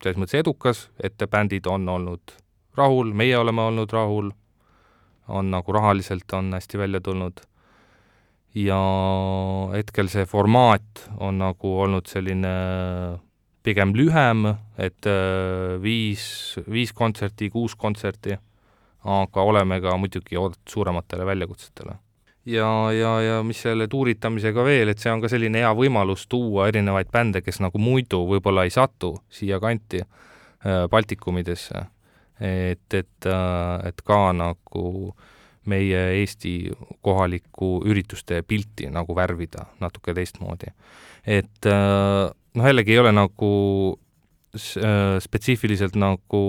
selles 0.00 0.16
mõttes 0.20 0.40
edukas, 0.40 0.86
et 1.02 1.20
bändid 1.30 1.66
on 1.68 1.88
olnud 1.88 2.36
rahul, 2.78 3.12
meie 3.12 3.36
oleme 3.36 3.62
olnud 3.68 3.92
rahul, 3.92 4.30
on 5.28 5.50
nagu 5.52 5.72
rahaliselt 5.76 6.32
on 6.34 6.54
hästi 6.56 6.78
välja 6.80 7.00
tulnud 7.04 7.42
ja 8.56 8.78
hetkel 9.74 10.08
see 10.10 10.26
formaat 10.26 11.04
on 11.22 11.38
nagu 11.38 11.74
olnud 11.84 12.08
selline 12.10 12.50
pigem 13.62 13.94
lühem, 13.96 14.46
et 14.78 15.06
äh, 15.06 15.76
viis, 15.82 16.56
viis 16.70 16.92
kontserti, 16.96 17.50
kuus 17.50 17.74
kontserti 17.76 18.38
aga 19.04 19.42
oleme 19.42 19.80
ka 19.80 19.96
muidugi 19.96 20.36
oodatud 20.36 20.68
suurematele 20.68 21.26
väljakutsetele. 21.26 21.94
ja, 22.46 22.92
ja, 22.92 23.20
ja 23.20 23.42
mis 23.42 23.62
selle 23.62 23.88
tuuritamisega 23.88 24.64
veel, 24.64 24.88
et 24.88 24.98
see 24.98 25.12
on 25.12 25.20
ka 25.20 25.28
selline 25.28 25.60
hea 25.60 25.72
võimalus 25.76 26.26
tuua 26.28 26.68
erinevaid 26.68 27.10
bände, 27.12 27.42
kes 27.44 27.60
nagu 27.60 27.78
muidu 27.78 28.24
võib-olla 28.28 28.64
ei 28.64 28.72
satu 28.74 29.14
siiakanti 29.30 30.00
äh, 30.02 30.86
Baltikumidesse, 30.90 31.84
et, 32.40 32.94
et, 32.94 33.28
äh, 33.28 33.88
et 33.88 34.02
ka 34.04 34.32
nagu 34.36 35.14
meie 35.70 36.00
Eesti 36.16 36.72
kohalikku 37.04 37.82
ürituste 37.86 38.40
pilti 38.42 38.88
nagu 38.90 39.14
värvida 39.14 39.66
natuke 39.80 40.14
teistmoodi. 40.16 40.72
et 41.26 41.66
äh, 41.66 42.32
noh, 42.54 42.66
jällegi 42.66 42.94
ei 42.94 43.02
ole 43.02 43.12
nagu 43.14 43.50
spetsiifiliselt 45.20 45.96
nagu 46.00 46.44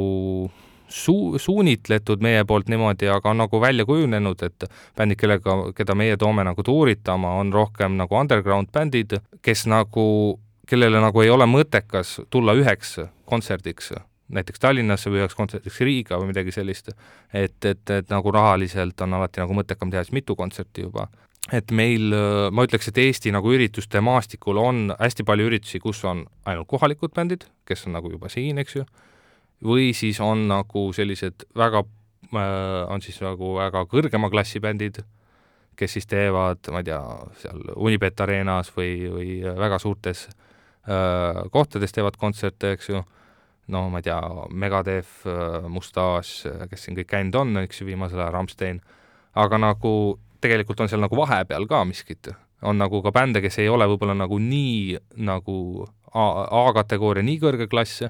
suu-, 0.92 1.40
suunitletud 1.40 2.22
meie 2.22 2.44
poolt 2.46 2.70
niimoodi, 2.70 3.10
aga 3.12 3.30
on 3.30 3.42
nagu 3.44 3.62
välja 3.62 3.86
kujunenud, 3.86 4.44
et 4.44 4.68
bändid, 4.98 5.20
kellega, 5.22 5.58
keda 5.78 5.96
meie 5.98 6.18
toome 6.18 6.46
nagu 6.48 6.64
tuuritama, 6.64 7.36
on 7.42 7.54
rohkem 7.54 7.98
nagu 8.00 8.18
underground 8.18 8.72
bändid, 8.74 9.18
kes 9.42 9.66
nagu, 9.72 10.06
kellele 10.70 11.02
nagu 11.04 11.24
ei 11.24 11.30
ole 11.30 11.48
mõttekas 11.50 12.20
tulla 12.30 12.56
üheks 12.58 12.98
kontserdiks, 13.30 13.94
näiteks 14.32 14.64
Tallinnasse 14.64 15.12
või 15.12 15.24
üheks 15.24 15.36
kontserdiks 15.38 15.82
Riiga 15.84 16.20
või 16.20 16.32
midagi 16.32 16.54
sellist. 16.56 16.94
et, 17.34 17.66
et, 17.66 17.90
et 17.90 18.10
nagu 18.10 18.32
rahaliselt 18.32 19.02
on 19.02 19.20
alati 19.20 19.44
nagu 19.44 19.56
mõttekam 19.58 19.92
teha 19.92 20.04
siis 20.04 20.16
mitu 20.16 20.36
kontserti 20.36 20.88
juba. 20.88 21.08
Et 21.50 21.72
meil, 21.74 22.14
ma 22.54 22.66
ütleks, 22.68 22.92
et 22.92 23.00
Eesti 23.02 23.32
nagu 23.34 23.50
ürituste 23.50 24.02
maastikul 24.04 24.60
on 24.62 24.92
hästi 25.00 25.26
palju 25.26 25.48
üritusi, 25.50 25.82
kus 25.82 26.04
on 26.06 26.26
ainult 26.46 26.70
kohalikud 26.70 27.16
bändid, 27.16 27.48
kes 27.66 27.88
on 27.88 27.98
nagu 27.98 28.12
juba 28.14 28.30
siin, 28.30 28.62
eks 28.62 28.78
ju 28.78 28.86
või 29.66 29.92
siis 29.94 30.20
on 30.24 30.48
nagu 30.50 30.90
sellised 30.94 31.46
väga, 31.58 31.84
on 32.90 33.04
siis 33.04 33.20
nagu 33.22 33.56
väga 33.58 33.86
kõrgema 33.90 34.32
klassi 34.34 34.62
bändid, 34.64 35.02
kes 35.78 35.98
siis 35.98 36.10
teevad, 36.10 36.66
ma 36.74 36.82
ei 36.82 36.90
tea, 36.90 37.02
seal 37.42 37.62
Unibet 37.76 38.22
Arenas 38.22 38.72
või, 38.76 38.94
või 39.12 39.40
väga 39.46 39.80
suurtes 39.82 40.28
kohtades 41.54 41.94
teevad 41.94 42.18
kontserte, 42.18 42.74
eks 42.76 42.90
ju, 42.90 43.04
no 43.72 43.84
ma 43.94 44.02
ei 44.02 44.08
tea, 44.08 44.20
Megadev, 44.50 45.12
äh, 45.30 45.68
Mustaaž, 45.70 46.32
kes 46.72 46.88
siin 46.88 46.98
kõik 46.98 47.12
käinud 47.12 47.38
on, 47.38 47.54
eks 47.62 47.84
ju, 47.84 47.86
viimasel 47.92 48.18
ajal, 48.18 48.34
Rammstein, 48.34 48.82
aga 49.38 49.60
nagu 49.62 49.94
tegelikult 50.42 50.80
on 50.80 50.90
seal 50.90 51.02
nagu 51.04 51.18
vahepeal 51.18 51.68
ka 51.70 51.84
miskit. 51.86 52.32
on 52.62 52.78
nagu 52.78 53.02
ka 53.02 53.12
bände, 53.12 53.42
kes 53.42 53.58
ei 53.60 53.70
ole 53.70 53.88
võib-olla 53.90 54.14
nagu 54.14 54.38
nii 54.40 54.98
nagu 55.18 55.88
A-kategooria 56.14 57.24
nii 57.24 57.40
kõrge 57.40 57.70
klass, 57.72 58.04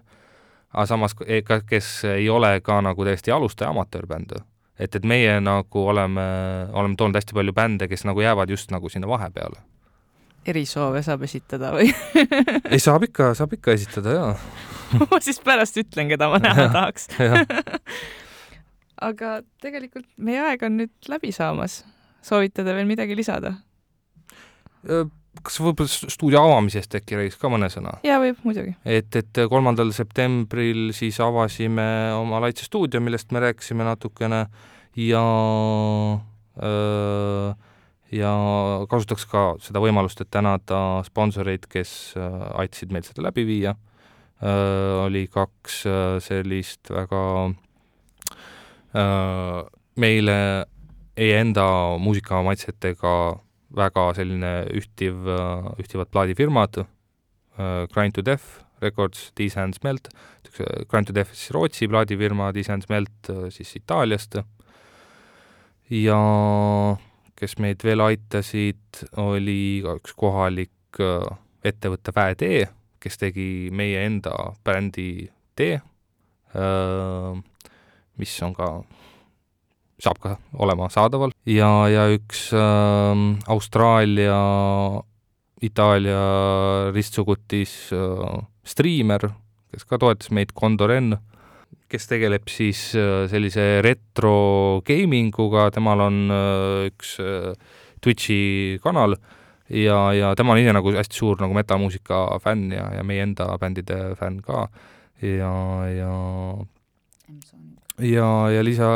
aga 0.73 0.86
samas 0.89 1.13
ka, 1.13 1.59
kes 1.61 1.89
ei 2.09 2.29
ole 2.29 2.55
ka 2.65 2.79
nagu 2.82 3.05
täiesti 3.05 3.32
alustaja 3.32 3.69
amatöörbänd. 3.69 4.34
et, 4.79 4.95
et 4.95 5.05
meie 5.05 5.39
nagu 5.39 5.88
oleme, 5.88 6.25
oleme 6.73 6.95
toonud 6.97 7.15
hästi 7.15 7.34
palju 7.34 7.53
bände, 7.53 7.88
kes 7.88 8.05
nagu 8.05 8.21
jäävad 8.21 8.49
just 8.49 8.71
nagu 8.71 8.89
sinna 8.89 9.07
vahepeale. 9.07 9.61
erisoove 10.45 11.03
saab 11.03 11.23
esitada 11.23 11.71
või 11.71 11.93
ei, 12.71 12.79
saab 12.79 13.03
ikka, 13.03 13.34
saab 13.34 13.53
ikka 13.53 13.71
esitada, 13.71 14.17
jaa 14.17 14.36
ma 15.11 15.21
siis 15.21 15.39
pärast 15.39 15.77
ütlen, 15.77 16.09
keda 16.11 16.29
ma 16.29 16.41
näha 16.41 16.67
tahaks 16.73 17.07
aga 19.01 19.41
tegelikult 19.61 20.05
meie 20.21 20.41
aeg 20.45 20.63
on 20.65 20.77
nüüd 20.82 21.09
läbi 21.09 21.34
saamas. 21.36 21.82
Soovitada 22.22 22.76
veel 22.78 22.89
midagi 22.89 23.17
lisada? 23.17 23.55
kas 25.39 25.57
võib-olla 25.61 26.11
stuudio 26.11 26.41
avamisest 26.43 26.95
äkki 26.99 27.17
räägiks 27.17 27.39
ka 27.39 27.49
mõne 27.51 27.69
sõna? 27.72 27.93
jaa, 28.05 28.19
võib, 28.22 28.39
muidugi. 28.45 28.74
et, 28.84 29.15
et 29.15 29.41
kolmandal 29.51 29.93
septembril 29.95 30.91
siis 30.95 31.19
avasime 31.24 31.88
oma 32.17 32.41
Laitse 32.43 32.67
stuudio, 32.67 33.01
millest 33.03 33.32
me 33.32 33.43
rääkisime 33.45 33.88
natukene 33.88 34.45
ja 34.99 35.24
öö, 36.61 37.53
ja 38.11 38.34
kasutaks 38.91 39.26
ka 39.32 39.45
seda 39.63 39.80
võimalust, 39.84 40.19
et 40.19 40.32
tänada 40.34 40.99
sponsoreid, 41.07 41.69
kes 41.72 42.13
aitasid 42.19 42.91
meil 42.91 43.07
seda 43.07 43.24
läbi 43.30 43.45
viia. 43.47 43.76
oli 45.05 45.28
kaks 45.32 45.84
sellist 46.26 46.89
väga 46.89 47.24
öö, 48.97 49.63
meile 49.95 50.38
enda 51.18 51.97
muusikamaitsetega 51.99 53.14
väga 53.76 54.07
selline 54.16 54.51
ühtiv, 54.76 55.28
ühtivad 55.80 56.12
plaadifirmad, 56.12 56.84
äh, 57.57 57.88
Grind 57.93 58.16
to 58.16 58.22
Death 58.22 58.64
Records, 58.82 59.32
These 59.36 59.59
Hands 59.59 59.84
Melt, 59.84 60.09
Grind 60.89 61.07
to 61.07 61.14
Death 61.14 61.34
siis 61.34 61.53
Rootsi 61.53 61.88
plaadifirma, 61.88 62.51
These 62.53 62.72
Hands 62.72 62.89
Melt 62.89 63.30
äh, 63.30 63.49
siis 63.49 63.76
Itaaliast, 63.76 64.41
ja 65.91 66.20
kes 67.36 67.57
meid 67.57 67.84
veel 67.84 68.03
aitasid, 68.05 69.05
oli 69.22 69.82
ka 69.86 69.95
üks 69.99 70.16
kohalik 70.18 71.01
äh, 71.01 71.28
ettevõte 71.64 72.14
Väetee, 72.16 72.66
kes 73.01 73.18
tegi 73.18 73.70
meie 73.74 74.03
enda 74.05 74.53
brändi 74.64 75.30
tee, 75.57 75.80
mis 78.22 78.34
on 78.45 78.53
ka 78.53 78.68
saab 80.02 80.20
ka 80.22 80.36
olema 80.62 80.89
saadaval. 80.91 81.34
Ja, 81.49 81.88
ja 81.91 82.08
üks 82.14 82.49
äh, 82.58 83.24
Austraalia, 83.52 84.39
Itaalia 85.62 86.22
ristsugutis 86.95 87.76
äh, 87.95 88.39
striimer, 88.66 89.30
kes 89.72 89.86
ka 89.88 90.02
toetas 90.02 90.32
meid, 90.34 90.56
Kondoren, 90.58 91.16
kes 91.91 92.08
tegeleb 92.08 92.47
siis 92.47 92.80
sellise 92.93 93.82
retro 93.84 94.80
gaming 94.88 95.36
uga, 95.43 95.66
temal 95.76 96.06
on 96.06 96.20
üks 96.88 97.18
Twitchi 97.99 98.80
kanal 98.84 99.18
ja, 99.72 100.14
ja 100.14 100.36
tema 100.36 100.56
on 100.56 100.62
ise 100.62 100.74
nagu 100.76 100.93
hästi 100.95 101.18
suur 101.18 101.39
nagu 101.41 101.56
metamuusika 101.56 102.24
fänn 102.43 102.72
ja, 102.76 102.88
ja 102.97 103.04
meie 103.08 103.24
enda 103.26 103.47
bändide 103.62 104.16
fänn 104.20 104.41
ka. 104.45 104.68
Ja, 105.22 105.54
ja 105.91 106.14
ja, 108.02 108.28
ja 108.52 108.64
lisa, 108.64 108.89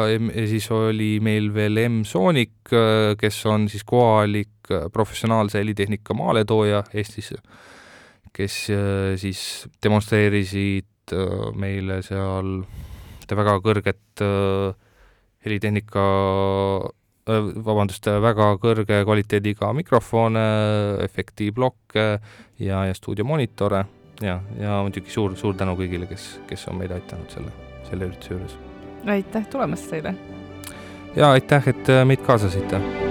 siis 0.50 0.68
oli 0.74 1.20
meil 1.24 1.52
veel 1.54 1.80
M-Sonic, 1.88 2.74
kes 3.20 3.40
on 3.52 3.70
siis 3.70 3.86
kohalik 3.88 4.72
professionaalse 4.94 5.62
helitehnika 5.62 6.16
maaletooja 6.18 6.84
Eestis, 6.94 7.34
kes 8.36 8.60
siis 9.22 9.42
demonstreerisid 9.84 11.14
meile 11.56 12.02
seal 12.06 12.60
väga 13.26 13.58
kõrget 13.62 14.24
helitehnika, 15.46 16.06
vabandust, 17.66 18.10
väga 18.22 18.52
kõrge 18.62 19.02
kvaliteediga 19.06 19.72
mikrofone, 19.78 20.46
efektiplokke 21.06 22.08
ja, 22.60 22.86
ja 22.90 22.94
stuudiomonitore 22.98 23.86
ja, 24.22 24.40
ja 24.62 24.80
muidugi 24.86 25.14
suur, 25.14 25.38
suur 25.40 25.58
tänu 25.58 25.78
kõigile, 25.80 26.10
kes, 26.10 26.36
kes 26.50 26.70
on 26.72 26.82
meid 26.82 26.96
aidanud 26.96 27.34
selle, 27.34 27.58
selle 27.90 28.10
ürituse 28.10 28.38
juures 28.38 28.58
aitäh 29.06 29.48
tulemast 29.48 29.90
teile! 29.90 30.16
ja 31.16 31.32
aitäh, 31.32 31.70
et 31.70 31.90
äh, 31.90 32.06
meid 32.06 32.24
kaasasite! 32.26 33.05